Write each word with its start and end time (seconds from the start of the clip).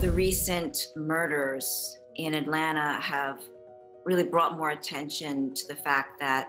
The 0.00 0.12
recent 0.12 0.92
murders 0.94 1.98
in 2.14 2.34
Atlanta 2.34 3.00
have 3.00 3.40
really 4.04 4.22
brought 4.22 4.56
more 4.56 4.70
attention 4.70 5.52
to 5.54 5.66
the 5.66 5.74
fact 5.74 6.20
that 6.20 6.46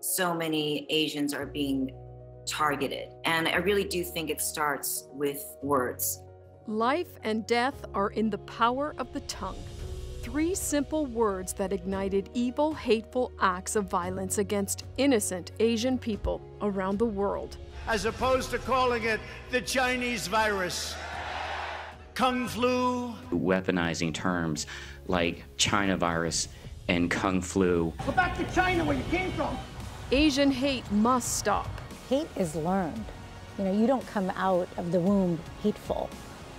so 0.00 0.34
many 0.34 0.84
Asians 0.90 1.32
are 1.32 1.46
being 1.46 1.90
targeted. 2.48 3.10
And 3.24 3.46
I 3.46 3.58
really 3.58 3.84
do 3.84 4.02
think 4.02 4.30
it 4.30 4.40
starts 4.40 5.06
with 5.12 5.40
words. 5.62 6.20
Life 6.66 7.20
and 7.22 7.46
death 7.46 7.84
are 7.94 8.10
in 8.10 8.30
the 8.30 8.38
power 8.38 8.96
of 8.98 9.12
the 9.12 9.20
tongue. 9.20 9.62
Three 10.22 10.56
simple 10.56 11.06
words 11.06 11.52
that 11.52 11.72
ignited 11.72 12.30
evil, 12.34 12.74
hateful 12.74 13.30
acts 13.40 13.76
of 13.76 13.84
violence 13.84 14.38
against 14.38 14.82
innocent 14.96 15.52
Asian 15.60 15.98
people 15.98 16.40
around 16.62 16.98
the 16.98 17.06
world. 17.06 17.58
As 17.86 18.06
opposed 18.06 18.50
to 18.50 18.58
calling 18.58 19.04
it 19.04 19.20
the 19.52 19.60
Chinese 19.60 20.26
virus. 20.26 20.96
Kung 22.18 22.48
flu. 22.48 23.14
Weaponizing 23.30 24.12
terms 24.12 24.66
like 25.06 25.44
China 25.56 25.96
virus 25.96 26.48
and 26.88 27.08
Kung 27.08 27.40
flu. 27.40 27.92
Go 28.04 28.10
back 28.10 28.36
to 28.38 28.44
China 28.52 28.84
where 28.84 28.96
you 28.96 29.04
came 29.04 29.30
from. 29.34 29.56
Asian 30.10 30.50
hate 30.50 30.82
must 30.90 31.38
stop. 31.38 31.70
Hate 32.08 32.26
is 32.34 32.56
learned. 32.56 33.04
You 33.56 33.66
know, 33.66 33.72
you 33.72 33.86
don't 33.86 34.04
come 34.08 34.30
out 34.30 34.68
of 34.78 34.90
the 34.90 34.98
womb 34.98 35.38
hateful. 35.62 36.10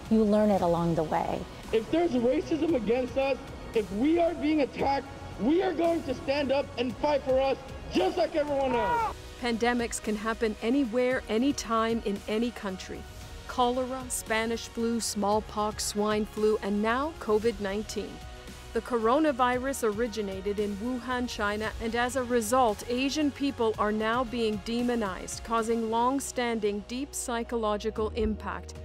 You 0.10 0.24
learn 0.24 0.50
it 0.50 0.62
along 0.62 0.96
the 0.96 1.04
way. 1.04 1.42
If 1.74 1.92
there's 1.92 2.12
racism 2.12 2.76
against 2.76 3.18
us, 3.18 3.38
if 3.74 3.92
we 3.96 4.18
are 4.18 4.34
being 4.36 4.62
attacked, 4.62 5.08
we 5.42 5.62
are 5.62 5.74
going 5.74 6.04
to 6.04 6.14
stand 6.14 6.54
up 6.54 6.68
and 6.78 6.96
fight 7.00 7.22
for 7.24 7.38
us 7.38 7.58
just 7.92 8.16
like 8.16 8.34
everyone 8.34 8.76
else. 8.76 9.14
Pandemics 9.42 10.02
can 10.02 10.16
happen 10.16 10.56
anywhere, 10.62 11.22
anytime, 11.28 12.02
in 12.06 12.18
any 12.30 12.52
country 12.52 13.04
cholera, 13.60 14.02
Spanish 14.08 14.70
flu, 14.70 15.02
smallpox, 15.02 15.84
swine 15.84 16.26
flu, 16.26 16.58
and 16.62 16.82
now 16.82 17.12
COVID 17.20 17.60
19. 17.60 18.10
The 18.72 18.80
coronavirus 18.80 19.94
originated 19.94 20.60
in 20.60 20.78
Wuhan, 20.78 21.28
China, 21.28 21.70
and 21.84 21.94
as 21.94 22.16
a 22.16 22.24
result, 22.24 22.86
Asian 22.88 23.32
people 23.32 23.76
are 23.78 23.92
now 23.92 24.24
being 24.24 24.62
demonized, 24.64 25.44
causing 25.44 25.92
long 25.92 26.22
standing, 26.22 26.86
deep 26.88 27.14
psychological 27.14 28.14
impact. 28.16 28.76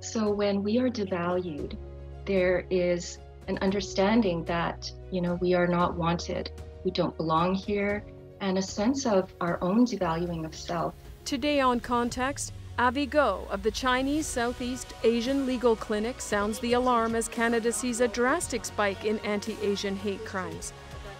So, 0.00 0.30
when 0.30 0.62
we 0.62 0.76
are 0.76 0.90
devalued, 0.90 1.78
there 2.26 2.66
is 2.68 3.18
an 3.48 3.56
understanding 3.62 4.44
that, 4.44 4.92
you 5.10 5.22
know, 5.22 5.38
we 5.40 5.54
are 5.54 5.66
not 5.66 5.94
wanted, 5.94 6.50
we 6.84 6.90
don't 6.90 7.16
belong 7.16 7.54
here, 7.54 8.04
and 8.42 8.58
a 8.58 8.62
sense 8.62 9.06
of 9.06 9.34
our 9.40 9.58
own 9.62 9.86
devaluing 9.86 10.44
of 10.44 10.54
self. 10.54 10.92
Today 11.24 11.60
on 11.60 11.80
Context, 11.80 12.52
Avvy 12.80 13.10
Go 13.10 13.46
of 13.50 13.62
the 13.62 13.70
Chinese 13.70 14.26
Southeast 14.26 14.94
Asian 15.04 15.44
Legal 15.44 15.76
Clinic 15.76 16.18
sounds 16.18 16.58
the 16.60 16.72
alarm 16.72 17.14
as 17.14 17.28
Canada 17.28 17.70
sees 17.72 18.00
a 18.00 18.08
drastic 18.08 18.64
spike 18.64 19.04
in 19.04 19.18
anti 19.18 19.54
Asian 19.60 19.94
hate 19.96 20.24
crimes. 20.24 20.72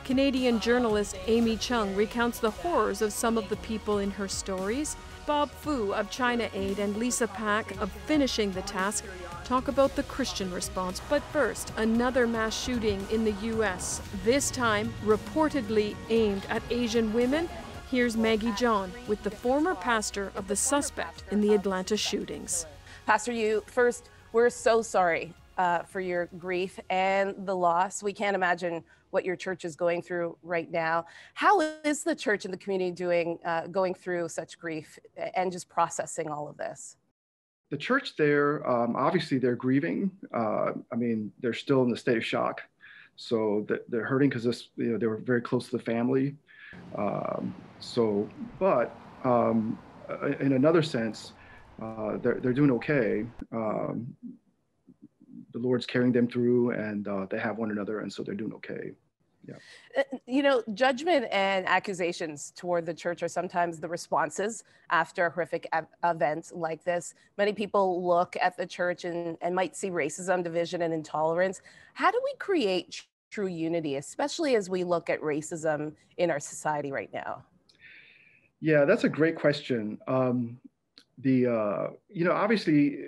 Canadian 0.06 0.58
journalist 0.58 1.19
Amy 1.27 1.58
Chung 1.58 1.94
recounts 1.94 2.39
the 2.39 2.50
horrors 2.50 3.02
of 3.02 3.12
some 3.12 3.36
of 3.36 3.47
the 3.50 3.56
people 3.56 3.98
in 3.98 4.11
her 4.11 4.27
stories. 4.27 4.97
Bob 5.27 5.50
Fu 5.50 5.92
of 5.92 6.11
China 6.11 6.48
Aid 6.55 6.78
and 6.78 6.97
Lisa 6.97 7.28
Pack 7.28 7.78
of 7.78 7.92
Finishing 8.06 8.52
the 8.52 8.62
Task 8.62 9.05
talk 9.45 9.69
about 9.69 9.95
the 9.97 10.02
Christian 10.05 10.50
response. 10.55 11.02
But 11.11 11.22
first, 11.24 11.74
another 11.77 12.27
mass 12.27 12.58
shooting 12.58 13.06
in 13.11 13.22
the 13.22 13.34
U.S., 13.52 14.00
this 14.24 14.50
time 14.50 14.95
reportedly 15.05 15.95
aimed 16.08 16.47
at 16.48 16.62
Asian 16.70 17.12
women 17.12 17.50
Here's 17.91 18.16
Maggie 18.16 18.52
John 18.52 18.92
with 19.08 19.20
the 19.24 19.33
former 19.33 19.74
pastor 19.74 20.30
of 20.36 20.46
the 20.46 20.55
suspect 20.55 21.24
in 21.33 21.41
the 21.41 21.55
Atlanta 21.55 21.96
shootings. 21.96 22.64
Pastor, 23.05 23.33
you 23.33 23.64
first, 23.66 24.10
we're 24.33 24.48
so 24.48 24.80
sorry 24.80 25.34
uh, 25.58 25.83
for 25.83 25.98
your 25.98 26.27
grief 26.38 26.78
and 26.88 27.34
the 27.46 27.56
loss. 27.56 28.00
We 28.00 28.12
can't 28.12 28.36
imagine 28.36 28.84
what 29.11 29.24
your 29.24 29.34
church 29.34 29.64
is 29.64 29.74
going 29.74 30.02
through 30.02 30.38
right 30.44 30.70
now. 30.70 31.06
How 31.34 31.62
is 31.83 32.05
the 32.05 32.14
church 32.14 32.45
and 32.45 32.55
the 32.55 32.58
community 32.58 32.92
doing, 32.92 33.40
uh, 33.45 33.67
going 33.67 33.95
through 33.95 34.29
such 34.29 34.56
grief 34.56 34.96
and 35.34 35.50
just 35.50 35.68
processing 35.68 36.30
all 36.30 36.46
of 36.46 36.56
this? 36.56 36.96
The 37.70 37.77
church 37.77 38.14
there, 38.14 38.64
um, 38.70 38.95
obviously, 38.95 39.39
they're 39.39 39.56
grieving. 39.56 40.12
Uh, 40.33 40.74
I 40.92 40.96
mean, 40.96 41.33
they're 41.40 41.52
still 41.52 41.83
in 41.83 41.90
the 41.90 41.96
state 41.96 42.18
of 42.18 42.24
shock, 42.24 42.62
so 43.17 43.67
they're 43.89 44.05
hurting 44.05 44.29
because 44.29 44.45
this, 44.45 44.68
you 44.77 44.92
know, 44.92 44.96
they 44.96 45.08
were 45.08 45.17
very 45.17 45.42
close 45.42 45.70
to 45.70 45.77
the 45.77 45.83
family. 45.83 46.36
Um, 46.96 47.52
so, 47.80 48.29
but 48.58 48.95
um, 49.24 49.79
in 50.41 50.52
another 50.52 50.83
sense, 50.83 51.33
uh, 51.83 52.18
they're, 52.18 52.41
they're 52.41 52.52
doing 52.52 52.70
okay. 52.73 53.27
Um, 53.52 54.14
the 55.52 55.58
Lord's 55.58 55.86
carrying 55.86 56.13
them 56.13 56.29
through 56.29 56.70
and 56.70 57.08
uh, 57.08 57.27
they 57.30 57.39
have 57.39 57.58
one 57.58 57.70
another, 57.70 58.01
and 58.01 58.13
so 58.13 58.23
they're 58.23 58.35
doing 58.35 58.52
okay. 58.55 58.92
Yeah. 59.48 59.55
Uh, 59.96 60.02
you 60.27 60.42
know, 60.42 60.63
judgment 60.74 61.27
and 61.33 61.67
accusations 61.67 62.52
toward 62.55 62.85
the 62.85 62.92
church 62.92 63.23
are 63.23 63.29
sometimes 63.29 63.80
the 63.80 63.89
responses 63.89 64.64
after 64.91 65.27
a 65.27 65.30
horrific 65.30 65.67
events 66.05 66.52
like 66.55 66.85
this. 66.85 67.14
Many 67.39 67.52
people 67.55 68.07
look 68.07 68.36
at 68.41 68.57
the 68.57 68.67
church 68.67 69.05
and, 69.05 69.39
and 69.41 69.55
might 69.55 69.77
see 69.77 69.91
racism, 69.91 70.45
division, 70.45 70.83
and 70.83 70.92
intolerance. 70.92 71.62
How 71.95 72.11
do 72.11 72.20
we 72.23 72.35
create 72.39 73.07
true 73.30 73.47
unity, 73.47 73.97
especially 73.97 74.57
as 74.57 74.68
we 74.68 74.85
look 74.85 75.08
at 75.08 75.20
racism 75.23 75.95
in 76.18 76.30
our 76.30 76.41
society 76.41 76.92
right 76.92 77.12
now? 77.12 77.45
Yeah, 78.61 78.85
that's 78.85 79.05
a 79.05 79.09
great 79.09 79.37
question. 79.37 79.98
Um, 80.07 80.59
the 81.19 81.47
uh, 81.47 81.87
you 82.09 82.25
know 82.25 82.33
obviously 82.33 82.98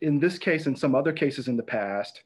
in 0.00 0.18
this 0.18 0.38
case 0.38 0.66
and 0.66 0.78
some 0.78 0.94
other 0.94 1.12
cases 1.12 1.48
in 1.48 1.56
the 1.56 1.62
past, 1.62 2.22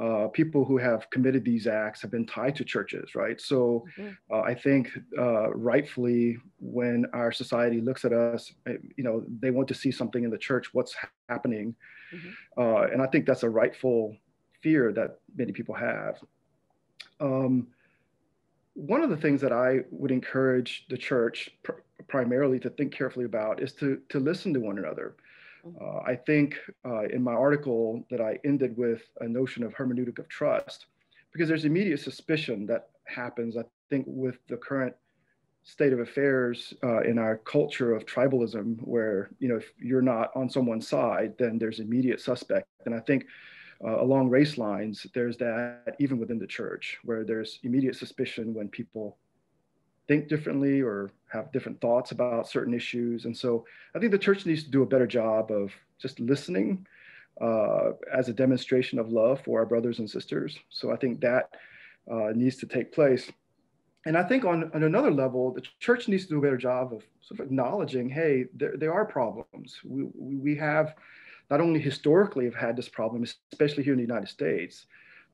uh, 0.00 0.28
people 0.28 0.64
who 0.64 0.78
have 0.78 1.10
committed 1.10 1.44
these 1.44 1.66
acts 1.66 2.00
have 2.00 2.10
been 2.10 2.26
tied 2.26 2.54
to 2.56 2.64
churches, 2.64 3.14
right? 3.14 3.40
So 3.40 3.84
mm-hmm. 3.98 4.10
uh, 4.32 4.40
I 4.40 4.54
think 4.54 4.90
uh, 5.18 5.50
rightfully, 5.50 6.38
when 6.60 7.06
our 7.12 7.32
society 7.32 7.80
looks 7.80 8.04
at 8.04 8.12
us, 8.12 8.52
eh, 8.66 8.74
you 8.96 9.02
know, 9.02 9.24
they 9.40 9.50
want 9.50 9.66
to 9.68 9.74
see 9.74 9.90
something 9.90 10.22
in 10.22 10.30
the 10.30 10.38
church, 10.38 10.72
what's 10.72 10.94
happening, 11.28 11.74
mm-hmm. 12.14 12.62
Uh, 12.62 12.86
and 12.92 13.02
I 13.02 13.06
think 13.06 13.26
that's 13.26 13.42
a 13.42 13.50
rightful 13.50 14.16
fear 14.62 14.92
that 14.92 15.18
many 15.36 15.52
people 15.52 15.74
have. 15.74 16.18
Um, 17.20 17.68
one 18.74 19.02
of 19.02 19.10
the 19.10 19.16
things 19.16 19.40
that 19.40 19.52
I 19.52 19.80
would 19.90 20.10
encourage 20.10 20.86
the 20.88 20.96
church 20.96 21.50
pr- 21.62 21.82
primarily 22.06 22.60
to 22.60 22.70
think 22.70 22.92
carefully 22.92 23.24
about 23.24 23.60
is 23.62 23.72
to, 23.72 24.00
to 24.08 24.20
listen 24.20 24.54
to 24.54 24.60
one 24.60 24.78
another. 24.78 25.16
Mm-hmm. 25.66 25.84
Uh, 25.84 26.00
I 26.12 26.14
think 26.14 26.56
uh, 26.84 27.04
in 27.04 27.22
my 27.22 27.34
article 27.34 28.04
that 28.10 28.20
I 28.20 28.38
ended 28.44 28.76
with 28.76 29.02
a 29.20 29.28
notion 29.28 29.64
of 29.64 29.74
hermeneutic 29.74 30.18
of 30.18 30.28
trust, 30.28 30.86
because 31.32 31.48
there's 31.48 31.64
immediate 31.64 32.00
suspicion 32.00 32.66
that 32.66 32.90
happens, 33.04 33.56
I 33.56 33.64
think, 33.90 34.04
with 34.06 34.38
the 34.48 34.56
current 34.56 34.94
state 35.64 35.92
of 35.92 36.00
affairs 36.00 36.72
uh, 36.82 37.00
in 37.00 37.18
our 37.18 37.36
culture 37.38 37.94
of 37.94 38.06
tribalism, 38.06 38.80
where, 38.86 39.30
you 39.38 39.48
know, 39.48 39.56
if 39.56 39.72
you're 39.78 40.00
not 40.00 40.30
on 40.34 40.48
someone's 40.48 40.88
side, 40.88 41.34
then 41.38 41.58
there's 41.58 41.80
immediate 41.80 42.20
suspect. 42.20 42.66
And 42.86 42.94
I 42.94 43.00
think 43.00 43.26
uh, 43.84 44.00
along 44.00 44.30
race 44.30 44.56
lines, 44.56 45.06
there's 45.14 45.36
that 45.38 45.94
even 45.98 46.18
within 46.18 46.38
the 46.38 46.46
church, 46.46 46.98
where 47.04 47.24
there's 47.24 47.58
immediate 47.64 47.96
suspicion 47.96 48.54
when 48.54 48.68
people 48.68 49.18
think 50.08 50.28
differently 50.28 50.80
or 50.80 51.10
have 51.30 51.52
different 51.52 51.80
thoughts 51.80 52.10
about 52.10 52.48
certain 52.48 52.74
issues. 52.74 53.26
And 53.26 53.36
so 53.36 53.66
I 53.94 53.98
think 53.98 54.12
the 54.12 54.18
church 54.18 54.46
needs 54.46 54.64
to 54.64 54.70
do 54.70 54.82
a 54.82 54.86
better 54.86 55.06
job 55.06 55.50
of 55.50 55.72
just 56.00 56.18
listening 56.18 56.86
uh, 57.40 57.90
as 58.12 58.28
a 58.28 58.32
demonstration 58.32 58.98
of 58.98 59.10
love 59.10 59.40
for 59.44 59.60
our 59.60 59.66
brothers 59.66 59.98
and 59.98 60.10
sisters. 60.10 60.58
So 60.70 60.90
I 60.90 60.96
think 60.96 61.20
that 61.20 61.50
uh, 62.10 62.32
needs 62.34 62.56
to 62.56 62.66
take 62.66 62.92
place. 62.92 63.30
And 64.06 64.16
I 64.16 64.22
think 64.22 64.44
on, 64.44 64.70
on 64.74 64.82
another 64.82 65.10
level, 65.10 65.52
the 65.52 65.62
church 65.80 66.08
needs 66.08 66.24
to 66.24 66.30
do 66.30 66.38
a 66.38 66.42
better 66.42 66.56
job 66.56 66.94
of 66.94 67.02
sort 67.20 67.40
of 67.40 67.46
acknowledging, 67.46 68.08
hey, 68.08 68.46
there, 68.54 68.76
there 68.76 68.94
are 68.94 69.04
problems. 69.04 69.76
We, 69.84 70.06
we 70.14 70.56
have 70.56 70.94
not 71.50 71.60
only 71.60 71.80
historically 71.80 72.44
have 72.46 72.54
had 72.54 72.76
this 72.76 72.88
problem, 72.88 73.24
especially 73.52 73.82
here 73.82 73.92
in 73.92 73.98
the 73.98 74.04
United 74.04 74.28
States, 74.28 74.86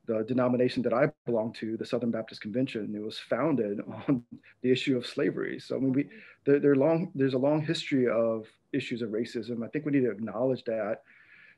the 0.07 0.23
denomination 0.23 0.83
that 0.83 0.93
I 0.93 1.07
belong 1.25 1.53
to, 1.53 1.77
the 1.77 1.85
Southern 1.85 2.11
Baptist 2.11 2.41
Convention, 2.41 2.93
it 2.95 3.01
was 3.01 3.19
founded 3.19 3.79
on 4.07 4.23
the 4.61 4.71
issue 4.71 4.97
of 4.97 5.05
slavery. 5.05 5.59
So 5.59 5.75
I 5.75 5.79
mean, 5.79 5.93
we 5.93 6.09
there, 6.45 6.59
there 6.59 6.75
long 6.75 7.11
there's 7.15 7.33
a 7.33 7.39
long 7.39 7.61
history 7.61 8.07
of 8.07 8.47
issues 8.73 9.01
of 9.01 9.09
racism. 9.09 9.63
I 9.63 9.67
think 9.69 9.85
we 9.85 9.91
need 9.91 10.03
to 10.03 10.11
acknowledge 10.11 10.63
that 10.65 11.01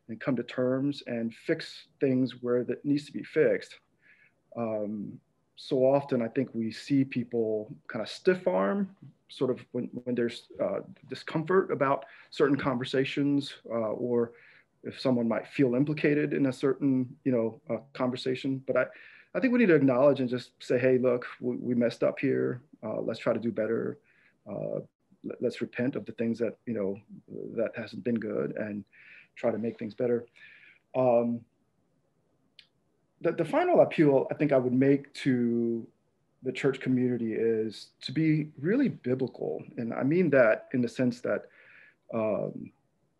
and 0.09 0.19
come 0.19 0.35
to 0.35 0.43
terms 0.43 1.03
and 1.07 1.33
fix 1.33 1.87
things 1.99 2.41
where 2.41 2.63
that 2.63 2.83
needs 2.85 3.05
to 3.05 3.11
be 3.11 3.23
fixed. 3.23 3.75
Um, 4.55 5.19
so 5.55 5.77
often, 5.79 6.21
I 6.21 6.27
think 6.27 6.49
we 6.53 6.71
see 6.71 7.03
people 7.03 7.75
kind 7.87 8.01
of 8.01 8.09
stiff 8.09 8.47
arm, 8.47 8.95
sort 9.29 9.51
of 9.51 9.65
when 9.71 9.89
when 10.03 10.15
there's 10.15 10.47
uh, 10.61 10.79
discomfort 11.09 11.71
about 11.71 12.05
certain 12.29 12.57
conversations 12.57 13.53
uh, 13.69 13.93
or 13.93 14.33
if 14.87 14.99
someone 14.99 15.27
might 15.27 15.47
feel 15.47 15.75
implicated 15.75 16.33
in 16.33 16.47
a 16.47 16.53
certain 16.53 17.15
you 17.23 17.31
know 17.31 17.61
uh, 17.69 17.79
conversation 17.93 18.61
but 18.65 18.77
i 18.77 18.85
i 19.35 19.39
think 19.39 19.51
we 19.51 19.59
need 19.59 19.67
to 19.67 19.75
acknowledge 19.75 20.19
and 20.19 20.29
just 20.29 20.51
say 20.59 20.77
hey 20.77 20.97
look 20.97 21.25
we, 21.39 21.55
we 21.57 21.75
messed 21.75 22.03
up 22.03 22.19
here. 22.19 22.61
Uh, 22.83 23.01
let's 23.01 23.19
try 23.19 23.33
to 23.33 23.39
do 23.39 23.51
better. 23.51 23.97
Uh, 24.49 24.79
let, 25.23 25.43
us 25.43 25.61
repent 25.61 25.95
of 25.95 26.05
the 26.05 26.11
things 26.13 26.39
that 26.39 26.57
you 26.65 26.73
know 26.73 26.97
that 27.55 27.71
hasn't 27.75 28.03
been 28.03 28.15
good 28.15 28.55
and 28.57 28.83
try 29.35 29.51
to 29.51 29.57
make 29.57 29.77
things 29.77 29.93
better. 29.93 30.25
Um, 30.95 31.41
the, 33.21 33.31
the 33.31 33.45
final 33.45 33.81
appeal 33.81 34.27
I 34.31 34.35
think 34.35 34.51
I 34.51 34.57
would 34.57 34.73
make 34.73 35.13
to 35.25 35.85
the 36.43 36.51
church 36.51 36.79
community 36.79 37.33
is 37.33 37.87
to 38.01 38.11
be 38.11 38.49
really 38.59 38.89
biblical. 38.89 39.63
And 39.77 39.93
I 39.93 40.03
mean 40.03 40.29
that 40.29 40.69
in 40.73 40.81
the 40.81 40.87
sense 40.87 41.19
that, 41.21 41.45
um, 42.13 42.71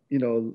you 0.08 0.18
know, 0.18 0.54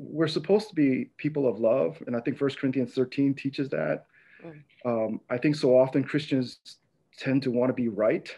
we're 0.00 0.28
supposed 0.28 0.68
to 0.70 0.74
be 0.74 1.10
people 1.18 1.46
of 1.46 1.60
love. 1.60 2.02
And 2.06 2.16
I 2.16 2.20
think 2.20 2.38
First 2.38 2.58
Corinthians 2.58 2.94
13 2.94 3.34
teaches 3.34 3.68
that. 3.68 4.06
Mm. 4.44 4.62
Um, 4.84 5.20
I 5.28 5.36
think 5.36 5.56
so 5.56 5.78
often 5.78 6.02
Christians 6.02 6.78
tend 7.18 7.42
to 7.42 7.50
want 7.50 7.68
to 7.68 7.74
be 7.74 7.88
right. 7.88 8.34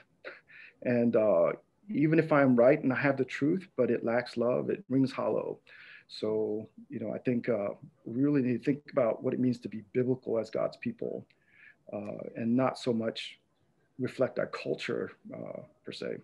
And 0.82 1.14
uh, 1.14 1.52
even 1.88 2.18
if 2.18 2.32
I'm 2.32 2.56
right 2.56 2.82
and 2.82 2.92
I 2.92 2.96
have 2.96 3.16
the 3.16 3.24
truth, 3.24 3.68
but 3.76 3.90
it 3.90 4.04
lacks 4.04 4.36
love, 4.36 4.70
it 4.70 4.82
rings 4.88 5.12
hollow. 5.12 5.60
So, 6.08 6.68
you 6.90 6.98
know, 6.98 7.14
I 7.14 7.18
think 7.18 7.48
uh, 7.48 7.68
we 8.04 8.22
really 8.22 8.42
need 8.42 8.58
to 8.58 8.64
think 8.64 8.82
about 8.90 9.22
what 9.22 9.32
it 9.32 9.40
means 9.40 9.58
to 9.60 9.68
be 9.68 9.84
biblical 9.92 10.38
as 10.38 10.50
God's 10.50 10.76
people 10.78 11.26
uh, 11.92 12.28
and 12.36 12.54
not 12.56 12.78
so 12.78 12.92
much 12.92 13.38
reflect 13.98 14.38
our 14.38 14.48
culture 14.48 15.12
uh, 15.32 15.60
per 15.84 15.92
se. 15.92 16.16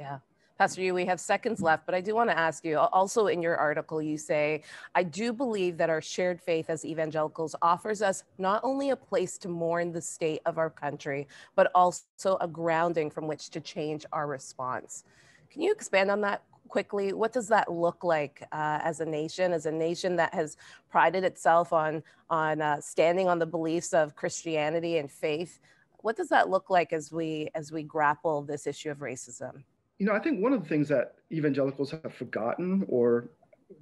Yeah. 0.00 0.18
Pastor 0.58 0.82
Yu, 0.82 0.94
we 0.94 1.06
have 1.06 1.18
seconds 1.18 1.60
left, 1.60 1.86
but 1.86 1.94
I 1.94 2.00
do 2.00 2.14
want 2.14 2.30
to 2.30 2.38
ask 2.38 2.64
you 2.64 2.78
also 2.78 3.26
in 3.26 3.42
your 3.42 3.56
article, 3.56 4.00
you 4.02 4.18
say, 4.18 4.62
I 4.94 5.02
do 5.02 5.32
believe 5.32 5.76
that 5.78 5.90
our 5.90 6.00
shared 6.00 6.40
faith 6.40 6.68
as 6.68 6.84
evangelicals 6.84 7.56
offers 7.62 8.02
us 8.02 8.22
not 8.38 8.60
only 8.62 8.90
a 8.90 8.96
place 8.96 9.38
to 9.38 9.48
mourn 9.48 9.92
the 9.92 10.00
state 10.00 10.40
of 10.46 10.58
our 10.58 10.70
country, 10.70 11.26
but 11.56 11.70
also 11.74 12.36
a 12.40 12.46
grounding 12.46 13.10
from 13.10 13.26
which 13.26 13.50
to 13.50 13.60
change 13.60 14.04
our 14.12 14.26
response. 14.26 15.04
Can 15.50 15.62
you 15.62 15.72
expand 15.72 16.10
on 16.10 16.20
that 16.20 16.42
quickly? 16.68 17.12
What 17.12 17.32
does 17.32 17.48
that 17.48 17.72
look 17.72 18.04
like 18.04 18.42
uh, 18.52 18.78
as 18.82 19.00
a 19.00 19.06
nation, 19.06 19.52
as 19.52 19.66
a 19.66 19.72
nation 19.72 20.16
that 20.16 20.32
has 20.32 20.56
prided 20.90 21.24
itself 21.24 21.72
on, 21.72 22.02
on 22.30 22.62
uh, 22.62 22.80
standing 22.80 23.28
on 23.28 23.38
the 23.38 23.46
beliefs 23.46 23.92
of 23.92 24.14
Christianity 24.14 24.98
and 24.98 25.10
faith? 25.10 25.58
What 25.98 26.16
does 26.16 26.28
that 26.28 26.50
look 26.50 26.70
like 26.70 26.92
as 26.92 27.12
we 27.12 27.50
as 27.54 27.70
we 27.70 27.82
grapple 27.82 28.42
this 28.42 28.66
issue 28.66 28.90
of 28.90 28.98
racism? 28.98 29.62
You 30.02 30.08
know, 30.08 30.14
I 30.14 30.18
think 30.18 30.42
one 30.42 30.52
of 30.52 30.60
the 30.64 30.68
things 30.68 30.88
that 30.88 31.14
evangelicals 31.30 31.92
have 31.92 32.12
forgotten 32.12 32.84
or 32.88 33.28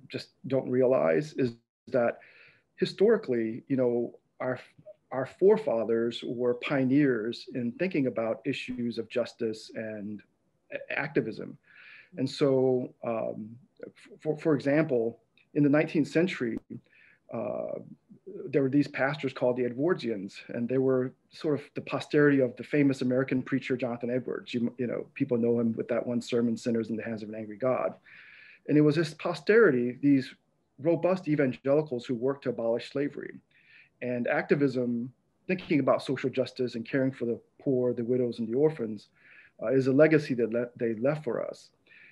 just 0.07 0.33
don't 0.49 0.69
realize 0.69 1.33
is 1.33 1.55
that 1.89 2.19
historically, 2.77 3.63
you 3.69 3.77
know, 3.79 4.19
our 4.39 4.61
our 5.13 5.25
forefathers 5.25 6.23
were 6.23 6.57
pioneers 6.57 7.47
in 7.55 7.73
thinking 7.79 8.07
about 8.07 8.43
issues 8.45 8.99
of 8.99 9.09
justice 9.09 9.71
and 9.75 10.21
activism. 10.91 11.57
And 12.19 12.29
so, 12.29 12.93
um, 13.03 13.57
for, 14.21 14.37
for 14.37 14.55
example, 14.55 15.21
in 15.55 15.63
the 15.63 15.71
19th 15.71 16.09
century, 16.09 16.59
uh, 17.33 17.79
there 18.47 18.63
were 18.63 18.69
these 18.69 18.89
pastors 18.89 19.33
called 19.33 19.57
the 19.57 19.65
Edwardsians, 19.65 20.35
and 20.49 20.69
they 20.69 20.79
were 20.79 21.13
sort 21.31 21.59
of 21.59 21.65
the 21.75 21.81
posterity 21.81 22.41
of 22.41 22.57
the 22.57 22.65
famous 22.65 23.03
American 23.03 23.43
preacher 23.43 23.77
Jonathan 23.77 24.11
Edwards. 24.11 24.55
You, 24.55 24.75
you 24.79 24.87
know, 24.87 25.07
people 25.15 25.39
know 25.39 25.61
him 25.61 25.75
with 25.77 25.89
that 25.89 26.07
one 26.07 26.21
sermon, 26.21 26.57
"Sinners 26.57 26.91
in 26.91 26.97
the 26.97 27.03
Hands 27.03 27.23
of 27.23 27.29
an 27.29 27.35
Angry 27.35 27.57
God," 27.57 27.95
and 28.69 28.77
it 28.77 28.83
was 28.83 28.97
this 28.97 29.15
posterity, 29.15 29.99
these 30.01 30.35
robust 30.79 31.29
evangelicals 31.29 32.07
who 32.07 32.15
worked 32.15 32.45
to 32.45 32.51
abolish 32.51 32.91
slavery, 32.91 33.35
and 34.03 34.27
activism, 34.29 35.13
thinking 35.47 35.81
about 35.81 36.03
social 36.03 36.31
justice 36.31 36.75
and 36.75 36.89
caring 36.89 37.13
for 37.13 37.27
the 37.27 37.39
poor, 37.61 37.93
the 37.93 38.05
widows, 38.05 38.39
and 38.39 38.49
the 38.49 38.55
orphans, 38.55 39.09
uh, 39.63 39.67
is 39.67 39.87
a 39.87 39.93
legacy 39.93 40.35
that 40.35 40.51
le- 40.51 40.71
they 40.77 40.95
left 40.95 41.25
for 41.25 41.45
us. 41.45 41.71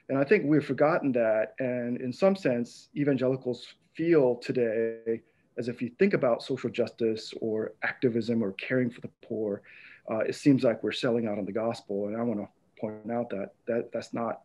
And 0.08 0.18
I 0.18 0.24
think 0.24 0.44
we've 0.44 0.64
forgotten 0.64 1.12
that, 1.12 1.54
and 1.58 2.00
in 2.00 2.12
some 2.12 2.36
sense, 2.36 2.88
evangelicals 2.96 3.74
feel 3.94 4.36
today 4.36 5.22
as 5.58 5.68
if 5.68 5.82
you 5.82 5.90
think 5.98 6.14
about 6.14 6.42
social 6.42 6.70
justice 6.70 7.34
or 7.40 7.72
activism 7.82 8.42
or 8.42 8.52
caring 8.52 8.90
for 8.90 9.00
the 9.00 9.10
poor, 9.22 9.62
uh, 10.10 10.18
it 10.18 10.34
seems 10.34 10.62
like 10.62 10.82
we're 10.82 10.92
selling 10.92 11.26
out 11.26 11.38
on 11.38 11.44
the 11.44 11.52
gospel. 11.52 12.06
And 12.06 12.16
I 12.16 12.22
want 12.22 12.40
to 12.40 12.48
point 12.80 13.10
out 13.10 13.28
that, 13.30 13.50
that 13.66 13.90
that's 13.92 14.14
not 14.14 14.42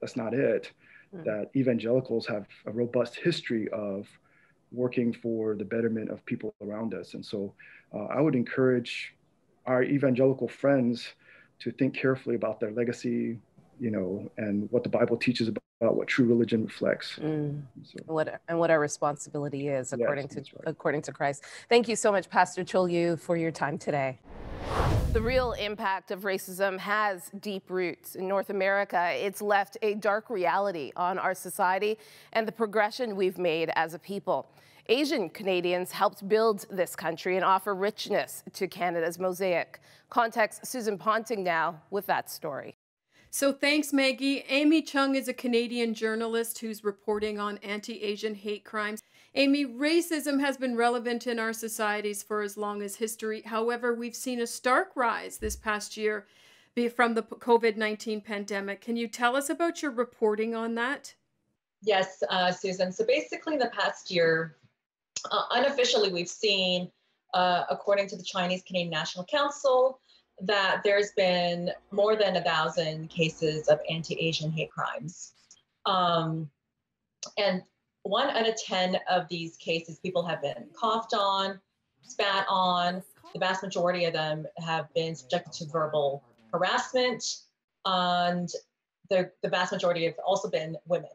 that's 0.00 0.16
not 0.16 0.34
it. 0.34 0.72
Mm. 1.14 1.24
That 1.24 1.50
evangelicals 1.56 2.26
have 2.26 2.46
a 2.66 2.70
robust 2.70 3.16
history 3.16 3.68
of 3.70 4.06
working 4.72 5.12
for 5.12 5.54
the 5.54 5.64
betterment 5.64 6.10
of 6.10 6.24
people 6.26 6.54
around 6.60 6.94
us. 6.94 7.14
And 7.14 7.24
so 7.24 7.54
uh, 7.94 8.04
I 8.04 8.20
would 8.20 8.34
encourage 8.34 9.14
our 9.66 9.82
evangelical 9.82 10.48
friends 10.48 11.14
to 11.60 11.70
think 11.70 11.94
carefully 11.94 12.34
about 12.34 12.58
their 12.58 12.72
legacy, 12.72 13.38
you 13.82 13.90
know, 13.90 14.30
and 14.36 14.70
what 14.70 14.84
the 14.84 14.88
Bible 14.88 15.16
teaches 15.16 15.48
about 15.48 15.62
about 15.80 15.96
what 15.96 16.06
true 16.06 16.24
religion 16.24 16.64
reflects. 16.64 17.18
Mm. 17.20 17.62
So. 17.82 17.98
What 18.06 18.40
and 18.46 18.56
what 18.60 18.70
our 18.70 18.78
responsibility 18.78 19.66
is 19.66 19.92
according 19.92 20.28
yes, 20.32 20.46
to 20.46 20.56
right. 20.56 20.64
according 20.66 21.02
to 21.02 21.12
Christ. 21.12 21.42
Thank 21.68 21.88
you 21.88 21.96
so 21.96 22.12
much, 22.12 22.30
Pastor 22.30 22.62
Chol 22.62 22.88
Yu, 22.88 23.16
for 23.16 23.36
your 23.36 23.50
time 23.50 23.78
today. 23.78 24.20
The 25.12 25.20
real 25.20 25.52
impact 25.54 26.12
of 26.12 26.20
racism 26.20 26.78
has 26.78 27.30
deep 27.40 27.68
roots. 27.68 28.14
In 28.14 28.28
North 28.28 28.50
America, 28.50 29.10
it's 29.14 29.42
left 29.42 29.76
a 29.82 29.94
dark 29.94 30.30
reality 30.30 30.92
on 30.94 31.18
our 31.18 31.34
society 31.34 31.98
and 32.32 32.46
the 32.46 32.52
progression 32.52 33.16
we've 33.16 33.36
made 33.36 33.72
as 33.74 33.92
a 33.92 33.98
people. 33.98 34.48
Asian 34.88 35.28
Canadians 35.28 35.90
helped 35.90 36.28
build 36.28 36.66
this 36.70 36.94
country 36.94 37.36
and 37.36 37.44
offer 37.44 37.74
richness 37.74 38.44
to 38.52 38.68
Canada's 38.68 39.18
mosaic. 39.18 39.80
Context 40.10 40.66
Susan 40.66 40.96
Ponting 40.96 41.42
now 41.42 41.80
with 41.90 42.06
that 42.06 42.30
story. 42.30 42.76
So 43.34 43.50
thanks, 43.50 43.94
Maggie. 43.94 44.44
Amy 44.50 44.82
Chung 44.82 45.14
is 45.14 45.26
a 45.26 45.32
Canadian 45.32 45.94
journalist 45.94 46.58
who's 46.58 46.84
reporting 46.84 47.40
on 47.40 47.56
anti 47.62 48.02
Asian 48.02 48.34
hate 48.34 48.62
crimes. 48.62 49.02
Amy, 49.34 49.64
racism 49.64 50.38
has 50.38 50.58
been 50.58 50.76
relevant 50.76 51.26
in 51.26 51.38
our 51.38 51.54
societies 51.54 52.22
for 52.22 52.42
as 52.42 52.58
long 52.58 52.82
as 52.82 52.96
history. 52.96 53.40
However, 53.40 53.94
we've 53.94 54.14
seen 54.14 54.42
a 54.42 54.46
stark 54.46 54.90
rise 54.96 55.38
this 55.38 55.56
past 55.56 55.96
year 55.96 56.26
from 56.94 57.14
the 57.14 57.22
COVID 57.22 57.78
19 57.78 58.20
pandemic. 58.20 58.82
Can 58.82 58.96
you 58.96 59.08
tell 59.08 59.34
us 59.34 59.48
about 59.48 59.80
your 59.80 59.92
reporting 59.92 60.54
on 60.54 60.74
that? 60.74 61.14
Yes, 61.80 62.22
uh, 62.28 62.52
Susan. 62.52 62.92
So 62.92 63.06
basically, 63.06 63.54
in 63.54 63.60
the 63.60 63.70
past 63.70 64.10
year, 64.10 64.58
uh, 65.30 65.44
unofficially, 65.52 66.12
we've 66.12 66.28
seen, 66.28 66.92
uh, 67.32 67.64
according 67.70 68.08
to 68.08 68.16
the 68.16 68.24
Chinese 68.24 68.62
Canadian 68.62 68.90
National 68.90 69.24
Council, 69.24 70.00
that 70.40 70.80
there's 70.84 71.12
been 71.12 71.70
more 71.90 72.16
than 72.16 72.36
a 72.36 72.42
thousand 72.42 73.10
cases 73.10 73.68
of 73.68 73.80
anti-Asian 73.88 74.50
hate 74.50 74.70
crimes. 74.70 75.34
Um, 75.86 76.50
and 77.38 77.62
one 78.02 78.28
out 78.28 78.48
of 78.48 78.56
10 78.56 78.98
of 79.08 79.28
these 79.28 79.56
cases, 79.56 79.98
people 80.00 80.24
have 80.24 80.42
been 80.42 80.66
coughed 80.74 81.14
on, 81.14 81.60
spat 82.02 82.46
on. 82.48 83.02
The 83.32 83.38
vast 83.38 83.62
majority 83.62 84.04
of 84.04 84.12
them 84.12 84.46
have 84.58 84.92
been 84.94 85.14
subjected 85.14 85.52
to 85.54 85.66
verbal 85.66 86.22
harassment. 86.52 87.24
And 87.84 88.48
the, 89.08 89.30
the 89.42 89.48
vast 89.48 89.72
majority 89.72 90.04
have 90.04 90.14
also 90.24 90.50
been 90.50 90.76
women. 90.86 91.10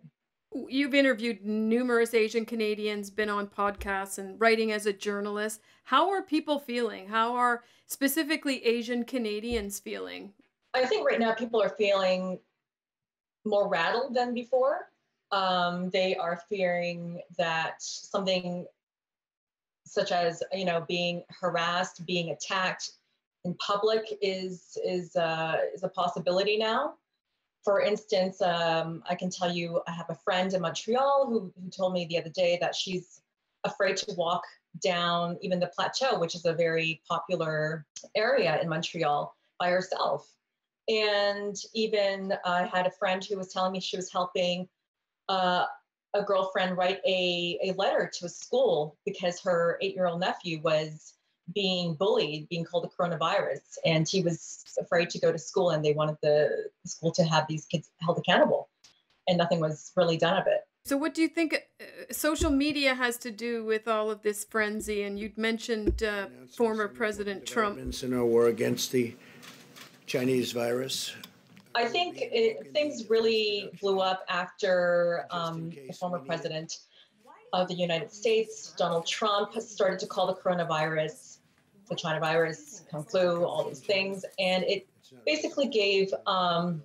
You've 0.68 0.96
interviewed 0.96 1.46
numerous 1.46 2.14
Asian 2.14 2.46
Canadians, 2.46 3.10
been 3.10 3.30
on 3.30 3.48
podcasts, 3.48 4.18
and 4.18 4.40
writing 4.40 4.72
as 4.72 4.86
a 4.86 4.94
journalist. 4.94 5.62
How 5.84 6.10
are 6.10 6.22
people 6.22 6.60
feeling? 6.60 7.08
How 7.08 7.36
are 7.36 7.64
specifically 7.86 8.66
Asian 8.66 9.04
Canadians 9.04 9.80
feeling? 9.80 10.34
I 10.74 10.86
think 10.86 11.08
right 11.08 11.20
now 11.20 11.34
people 11.34 11.62
are 11.62 11.70
feeling 11.78 12.40
more 13.46 13.68
rattled 13.68 14.14
than 14.14 14.34
before. 14.34 14.90
Um, 15.32 15.90
they 15.92 16.16
are 16.16 16.42
fearing 16.50 17.22
that 17.38 17.76
something 17.80 18.66
such 19.86 20.12
as 20.12 20.44
you 20.52 20.66
know 20.66 20.86
being 20.88 21.24
harassed, 21.30 22.06
being 22.06 22.32
attacked 22.32 22.92
in 23.46 23.54
public 23.56 24.18
is 24.22 24.78
is 24.86 25.16
uh, 25.16 25.58
is 25.74 25.84
a 25.84 25.90
possibility 25.90 26.58
now 26.58 26.96
for 27.68 27.82
instance, 27.82 28.42
um, 28.42 29.04
I 29.10 29.16
can 29.16 29.30
tell 29.30 29.52
you 29.52 29.82
I 29.90 29.92
have 29.92 30.10
a 30.10 30.16
friend 30.16 30.54
in 30.54 30.62
Montreal 30.62 31.28
who, 31.28 31.52
who 31.62 31.70
told 31.70 31.92
me 31.92 32.06
the 32.06 32.18
other 32.18 32.30
day 32.30 32.58
that 32.62 32.74
she's 32.74 33.20
afraid 33.66 33.98
to 33.98 34.16
walk 34.16 34.44
down 34.82 35.38
even 35.42 35.60
the 35.60 35.68
plateau, 35.76 36.18
which 36.18 36.34
is 36.34 36.46
a 36.46 36.54
very 36.54 37.02
popular 37.10 37.86
area 38.16 38.58
in 38.62 38.70
Montreal, 38.70 39.36
by 39.60 39.70
herself. 39.70 40.34
And 40.88 41.58
even 41.74 42.34
I 42.46 42.68
had 42.68 42.88
a 42.88 42.92
friend 42.92 43.22
who 43.22 43.38
was 43.38 43.52
telling 43.52 43.74
me 43.74 43.82
she 43.82 43.98
was 43.98 44.14
helping 44.14 44.70
uh, 45.28 45.66
a 46.14 46.24
girlfriend 46.24 46.78
write 46.78 47.02
a, 47.06 47.60
a 47.62 47.74
letter 47.74 48.10
to 48.20 48.28
a 48.28 48.30
school 48.30 48.98
because 49.06 49.42
her 49.42 49.78
eight 49.82 49.94
year 49.94 50.08
old 50.08 50.22
nephew 50.22 50.62
was 50.62 51.16
being 51.54 51.94
bullied, 51.94 52.48
being 52.50 52.66
called 52.66 52.86
a 52.86 53.02
coronavirus, 53.02 53.78
and 53.86 54.08
he 54.08 54.22
was 54.22 54.64
afraid 54.80 55.10
to 55.12 55.20
go 55.20 55.32
to 55.32 55.40
school, 55.40 55.72
and 55.72 55.84
they 55.84 55.94
wanted 55.94 56.18
the 56.22 56.70
school 56.86 57.12
to 57.12 57.24
have 57.24 57.46
these 57.48 57.66
kids 57.66 57.90
held 58.02 58.18
accountable, 58.18 58.70
and 59.28 59.38
nothing 59.38 59.60
was 59.60 59.92
really 59.96 60.18
done 60.18 60.38
of 60.38 60.48
it. 60.48 60.62
So, 60.86 60.96
what 60.96 61.14
do 61.14 61.22
you 61.22 61.28
think 61.28 61.68
uh, 61.82 61.84
social 62.12 62.50
media 62.50 62.96
has 62.96 63.18
to 63.18 63.32
do 63.32 63.66
with 63.66 63.88
all 63.88 64.10
of 64.10 64.22
this 64.22 64.46
frenzy? 64.46 65.04
And 65.04 65.20
you'd 65.20 65.38
mentioned 65.38 66.02
uh, 66.02 66.28
former 66.56 66.88
President 66.88 67.46
Trump. 67.46 67.78
In 67.78 68.14
our 68.14 68.26
war 68.26 68.48
against 68.48 68.94
the 68.94 69.16
Chinese 70.06 70.54
virus. 70.54 71.14
I 71.76 71.86
think 71.86 72.18
it, 72.20 72.74
things 72.74 73.10
really 73.10 73.70
blew 73.82 74.00
up 74.00 74.24
after 74.30 75.28
um, 75.30 75.70
the 75.70 75.94
former 75.94 76.20
president 76.20 76.80
of 77.54 77.68
the 77.68 77.76
United 77.76 78.12
States, 78.12 78.74
Donald 78.78 79.06
Trump, 79.06 79.54
has 79.54 79.70
started 79.70 80.00
to 80.00 80.08
call 80.08 80.28
the 80.28 80.34
coronavirus 80.36 81.37
the 81.90 81.96
China 81.96 82.20
virus, 82.20 82.84
Kung 82.92 83.04
flu, 83.04 83.46
all 83.46 83.68
these 83.68 83.80
things. 83.80 84.26
And 84.40 84.64
it 84.64 84.88
basically 85.26 85.68
gave 85.68 86.14
um, 86.26 86.84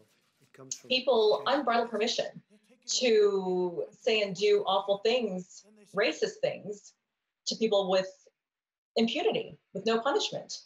people 0.89 1.43
unbridled 1.47 1.91
permission 1.91 2.27
to 2.87 3.85
say 3.91 4.23
and 4.23 4.35
do 4.35 4.65
awful 4.67 4.99
things, 4.99 5.65
racist 5.95 6.41
things, 6.41 6.93
to 7.47 7.57
people 7.57 7.91
with 7.91 8.09
impunity, 8.97 9.59
with 9.75 9.87
no 9.87 9.99
punishment. 9.99 10.59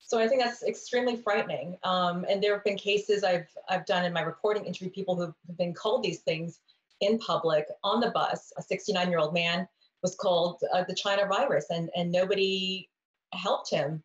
So 0.00 0.18
I 0.18 0.28
think 0.28 0.42
that's 0.42 0.62
extremely 0.62 1.16
frightening. 1.16 1.78
Um, 1.84 2.26
and 2.28 2.42
there 2.42 2.54
have 2.54 2.64
been 2.64 2.76
cases 2.76 3.24
I've 3.24 3.48
I've 3.68 3.86
done 3.86 4.04
in 4.04 4.12
my 4.12 4.20
reporting, 4.22 4.64
interview 4.64 4.90
people 4.90 5.16
who've 5.16 5.56
been 5.56 5.72
called 5.72 6.02
these 6.02 6.20
things 6.20 6.60
in 7.00 7.18
public 7.18 7.66
on 7.82 8.00
the 8.00 8.10
bus. 8.10 8.52
A 8.58 8.62
69 8.62 9.08
year 9.08 9.18
old 9.18 9.32
man 9.32 9.66
was 10.02 10.14
called 10.14 10.62
uh, 10.72 10.84
the 10.84 10.94
China 10.94 11.26
virus, 11.26 11.66
and 11.70 11.88
and 11.96 12.10
nobody 12.12 12.88
helped 13.32 13.70
him 13.70 14.02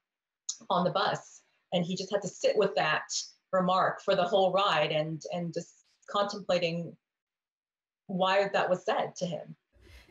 on 0.70 0.84
the 0.84 0.92
bus, 0.92 1.42
and 1.74 1.86
he 1.86 1.96
just 1.96 2.12
had 2.12 2.22
to 2.22 2.28
sit 2.28 2.58
with 2.58 2.76
that 2.76 3.04
remark 3.52 4.02
for 4.02 4.16
the 4.16 4.24
whole 4.24 4.52
ride, 4.52 4.92
and 4.92 5.22
and 5.34 5.54
just 5.54 5.86
contemplating 6.10 6.96
why 8.08 8.50
that 8.54 8.70
was 8.70 8.86
said 8.86 9.16
to 9.18 9.26
him. 9.26 9.56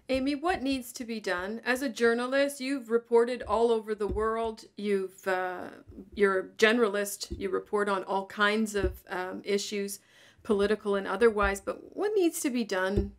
Amy, 0.08 0.36
what 0.36 0.62
needs 0.62 0.92
to 0.92 1.04
be 1.04 1.18
done 1.18 1.60
as 1.64 1.82
a 1.82 1.88
journalist? 1.88 2.60
You've 2.60 2.90
reported 2.90 3.42
all 3.42 3.72
over 3.72 3.92
the 3.92 4.06
world. 4.06 4.64
You've 4.76 5.26
uh, 5.26 5.70
you're 6.14 6.38
a 6.38 6.44
generalist. 6.44 7.36
You 7.36 7.50
report 7.50 7.88
on 7.88 8.04
all 8.04 8.26
kinds 8.26 8.76
of 8.76 9.02
um, 9.08 9.42
issues, 9.44 9.98
political 10.44 10.94
and 10.94 11.08
otherwise. 11.08 11.60
But 11.60 11.96
what 11.96 12.12
needs 12.14 12.38
to 12.40 12.50
be 12.50 12.62
done? 12.62 13.12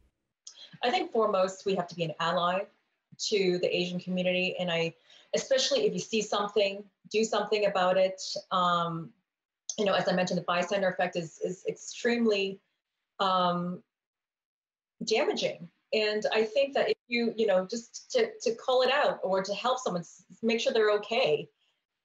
I 0.81 0.89
think 0.89 1.11
foremost 1.11 1.65
we 1.65 1.75
have 1.75 1.87
to 1.87 1.95
be 1.95 2.05
an 2.05 2.13
ally 2.19 2.61
to 3.29 3.57
the 3.57 3.75
Asian 3.75 3.99
community, 3.99 4.55
and 4.59 4.71
I, 4.71 4.93
especially 5.35 5.85
if 5.85 5.93
you 5.93 5.99
see 5.99 6.21
something, 6.21 6.83
do 7.11 7.23
something 7.23 7.65
about 7.65 7.97
it. 7.97 8.21
Um, 8.51 9.11
you 9.77 9.85
know, 9.85 9.93
as 9.93 10.07
I 10.07 10.13
mentioned, 10.13 10.39
the 10.39 10.43
bystander 10.43 10.89
effect 10.89 11.15
is 11.15 11.39
is 11.43 11.63
extremely 11.67 12.59
um, 13.19 13.83
damaging. 15.05 15.69
And 15.93 16.25
i 16.33 16.43
think 16.43 16.73
that 16.73 16.89
if 16.89 16.97
you 17.07 17.33
you 17.37 17.47
know 17.47 17.65
just 17.65 18.11
to, 18.11 18.29
to 18.41 18.53
call 18.55 18.81
it 18.81 18.91
out 18.91 19.19
or 19.23 19.41
to 19.41 19.53
help 19.53 19.79
someone 19.79 20.03
make 20.43 20.59
sure 20.59 20.73
they're 20.73 20.91
okay 20.91 21.47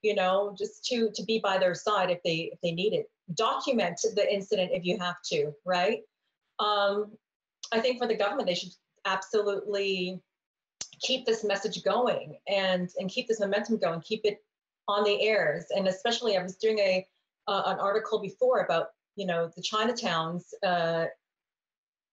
you 0.02 0.14
know 0.14 0.55
just 0.57 0.85
to 0.87 1.11
to 1.14 1.25
be 1.25 1.41
by 1.41 1.59
their 1.59 1.75
side 1.75 2.09
if 2.11 2.23
they 2.23 2.50
if 2.52 2.61
they 2.61 2.73
need 2.73 2.93
it. 2.93 3.11
Document 3.35 3.99
the 4.14 4.33
incident 4.33 4.71
if 4.73 4.85
you 4.85 4.99
have 4.99 5.17
to 5.33 5.52
right? 5.64 6.00
Um 6.61 7.12
i 7.73 7.81
think 7.81 7.99
for 7.99 8.07
the 8.07 8.17
government 8.17 8.47
they 8.47 8.55
should 8.55 8.73
absolutely 9.05 10.21
keep 11.02 11.26
this 11.26 11.44
message 11.44 11.82
going 11.85 12.37
and 12.49 12.90
and 12.99 13.11
keep 13.11 13.28
this 13.28 13.40
momentum 13.40 13.76
going 13.78 14.00
keep 14.00 14.21
it 14.25 14.38
on 14.88 15.04
the 15.04 15.21
airs 15.23 15.66
and 15.75 15.87
especially 15.88 16.37
i 16.37 16.42
was 16.42 16.56
doing 16.56 16.78
a 16.78 17.06
uh, 17.49 17.62
an 17.66 17.78
article 17.78 18.21
before 18.21 18.61
about 18.61 18.88
you 19.16 19.26
know 19.26 19.50
the 19.56 19.62
chinatowns 19.62 20.44
uh, 20.62 21.06